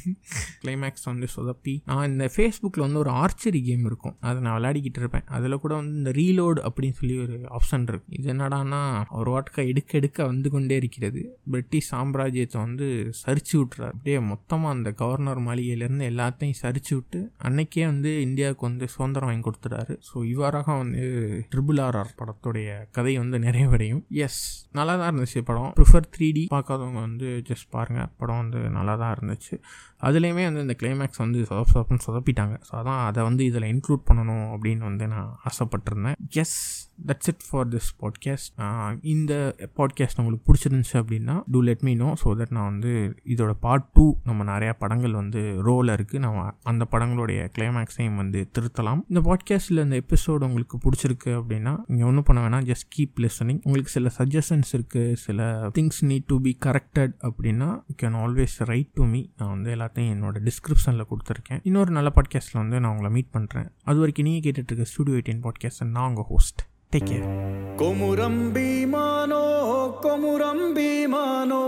கிளைமேக்ஸ் 0.63 1.05
வந்து 1.05 1.27
சொதப்பி. 1.37 1.75
நான் 1.85 2.09
இந்த 2.09 2.25
ஃபேஸ்புக்கில் 2.35 2.85
வந்து 2.87 2.99
ஒரு 2.99 3.11
ஆர்ச்சரி 3.23 3.61
கேம் 3.63 3.85
இருக்கும். 3.85 4.17
அதை 4.21 4.39
நான் 4.43 4.57
விளையாடிக்கிட்டு 4.59 5.01
இருப்பேன். 5.03 5.27
அதில் 5.37 5.59
கூட 5.59 5.75
வந்து 5.75 5.95
இந்த 5.97 6.11
ரீலோடு 6.11 6.61
அப்படின்னு 6.67 6.99
சொல்லி 7.01 7.17
ஒரு 7.19 7.37
ஆப்ஷன் 7.59 7.87
இருக்கு. 7.89 8.17
இது 8.19 8.33
என்னடான்னா 8.33 8.81
ஒரு 9.21 9.31
வாட்கா 9.31 9.63
எடுக்க 9.67 9.99
எடுக்க 9.99 10.27
வந்து 10.27 10.51
கொண்டே 10.51 10.77
இருக்கிறது. 10.77 11.23
பிரிட்டிஷ் 11.51 11.91
சாம்ராஜ்யத்தை 11.95 12.59
வந்து 12.59 12.89
சரிச்சு 13.23 13.55
விட்டுறாரு. 13.55 13.95
அப்படியே 13.97 14.19
மொத்தமாக 14.33 14.75
அந்த 14.75 14.91
கவர்னர் 14.93 15.43
மாளிகையிலேருந்து 15.49 16.07
எல்லாத்தையும் 16.13 16.61
சரிச்சு 16.63 16.95
விட்டு 16.95 17.21
அன்னைக்கே 17.43 17.85
வந்து 17.85 18.13
இந்தியாவுக்கு 18.21 18.67
வந்து 18.67 18.89
சுதந்திரம் 18.89 19.31
வாங்கி 19.31 19.47
கொடுத்துட்டாரு. 19.49 19.95
ஸோ 20.09 20.25
இவ்வாறாக 20.25 20.73
வந்து 20.77 21.05
ட்ரிபிள் 21.57 21.81
ஆர்ஆர் 21.89 22.15
படத்துடைய 22.21 22.71
கதை 22.99 23.17
வந்து 23.23 23.39
நிறைவடையும். 23.47 24.03
எஸ் 24.27 24.41
நல்லா 24.79 24.95
தான் 25.01 25.11
இருந்துச்சு 25.11 25.43
படம். 25.51 25.73
ப்ரிஃபர் 25.81 26.09
த்ரீ 26.15 26.29
டி 26.39 26.45
பார்க்காதவங்க 26.55 27.01
வந்து 27.09 27.29
ஜஸ்ட் 27.51 27.69
பாருங்கள் 27.77 28.11
படம் 28.23 28.41
வந்து 28.43 28.63
நல்லா 28.79 28.97
தான் 29.03 29.15
இருந்துச்சு. 29.17 29.55
அதுலேயுமே 30.07 30.43
வந்து 30.47 30.63
இந்த 30.65 30.75
கிளைமேக்ஸ் 30.81 31.21
வந்து 31.25 31.39
சொதப் 31.51 31.71
சொதப்புன்னு 31.73 32.05
சொதப்பிட்டாங்க. 32.07 32.55
ஸோ 32.69 32.73
அதான் 32.81 33.03
அதை 33.11 33.21
வந்து 33.29 33.43
இதில் 33.51 33.69
இன்க்ளூட் 33.73 34.03
பண்ணணும் 34.09 34.47
அப்படின்னு 34.55 34.85
வந்து 34.89 35.05
நான் 35.13 35.31
ஆசைப்பட்டிருந்தேன். 35.51 36.19
Yes 36.43 36.57
that's 37.09 37.31
it 37.33 37.45
for 37.47 37.69
this 37.75 37.89
podcast 38.03 38.53
இந்த 39.15 39.33
பாட்காஸ்ட் 39.79 40.21
உங்களுக்கு 40.23 40.47
பிடிச்சிருந்துச்சு 40.49 40.97
அப்படின்னா 41.03 41.37
do 41.55 41.61
let 41.69 41.85
me 41.89 41.95
know 42.03 42.11
so 42.23 42.31
that 42.41 42.55
நான் 42.57 42.69
வந்து 42.73 42.93
இதோட 43.35 43.55
பார்ட் 43.65 43.89
டூ 43.97 44.07
நம்ம 44.29 44.45
நிறையா 44.53 44.75
படங்கள் 44.83 45.15
வந்து 45.23 45.43
ரோவில் 45.69 45.95
இருக்குது 45.97 46.25
நம்ம 46.27 46.45
அந்த 46.73 46.87
படங்களுடைய 46.93 47.41
கிளைமேக்ஸையும் 47.57 48.21
வந்து 48.23 48.43
திருத்தலாம். 48.59 49.03
இந்த 49.11 49.23
பாட்காஸ்ட்டில் 49.29 49.85
இந்த 49.87 49.99
எபிசோடு 50.05 50.49
உங்களுக்கு 50.51 50.79
பிடிச்சிருக்கு 50.85 51.33
அப்படின்னா 51.41 51.73
நீங்கள் 51.87 52.09
ஒன்றும் 52.09 52.27
பண்ண 52.29 52.41
வேணாம் 52.45 52.67
ஜஸ்ட் 52.71 52.87
கீப் 52.97 53.21
லிசனிங் 53.25 53.61
உங்களுக்கு 53.67 53.93
சில 53.97 54.11
சஜஷன்ஸ் 54.19 54.71
இருக்குது 54.77 55.17
சில 55.25 55.41
things 55.79 56.01
need 56.11 56.29
to 56.33 56.39
be 56.47 56.53
corrected 56.67 57.15
அப்படின்னா 57.29 57.69
you 57.91 57.97
can 58.03 58.19
always 58.23 58.57
write 58.73 58.93
to 58.95 59.07
me 59.15 59.23
நான் 59.39 59.53
வந்து 59.55 59.71
எல்லாத்தையும் 59.77 60.13
என்னோட 60.15 60.43
டிஸ்கிரிப்ஷனில் 60.49 61.09
கொடுத்துருக்கேன். 61.11 61.61
இன்னொரு 61.63 61.91
நல்ல 61.91 62.13
பாட்காஸ்ட்டில் 62.17 62.63
வந்து 62.63 62.81
நான் 62.81 62.93
உங்களை 62.95 63.11
மீட் 63.17 63.35
பண்ணுறேன் 63.37 63.69
அது 63.85 63.99
வரைக்கும் 64.03 64.29
நீங்கள் 64.29 64.47
கேட்டுட்டு 64.47 64.73
இருக்க 64.73 64.93
ஸ்டுடியோ 64.93 65.19
எயிட்டின் 65.19 65.45
பாட்காஸ்ட் 65.47 65.85
நான் 65.97 66.09
உங்கள் 66.09 66.29
host 66.33 66.63
take 66.93 67.09
care 67.11 67.27
Komuram 67.83 68.43
Bheemano 68.57 69.45
Komuram 70.07 70.67
Bheemano 70.79 71.63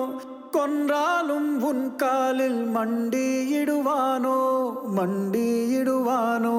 கொன்றாலும் 0.57 1.50
உன் 1.68 1.85
காலில் 1.96 2.62
மண்டியிடுவானோ 2.76 4.38
மண்டியிடுவானோ. 4.98 6.57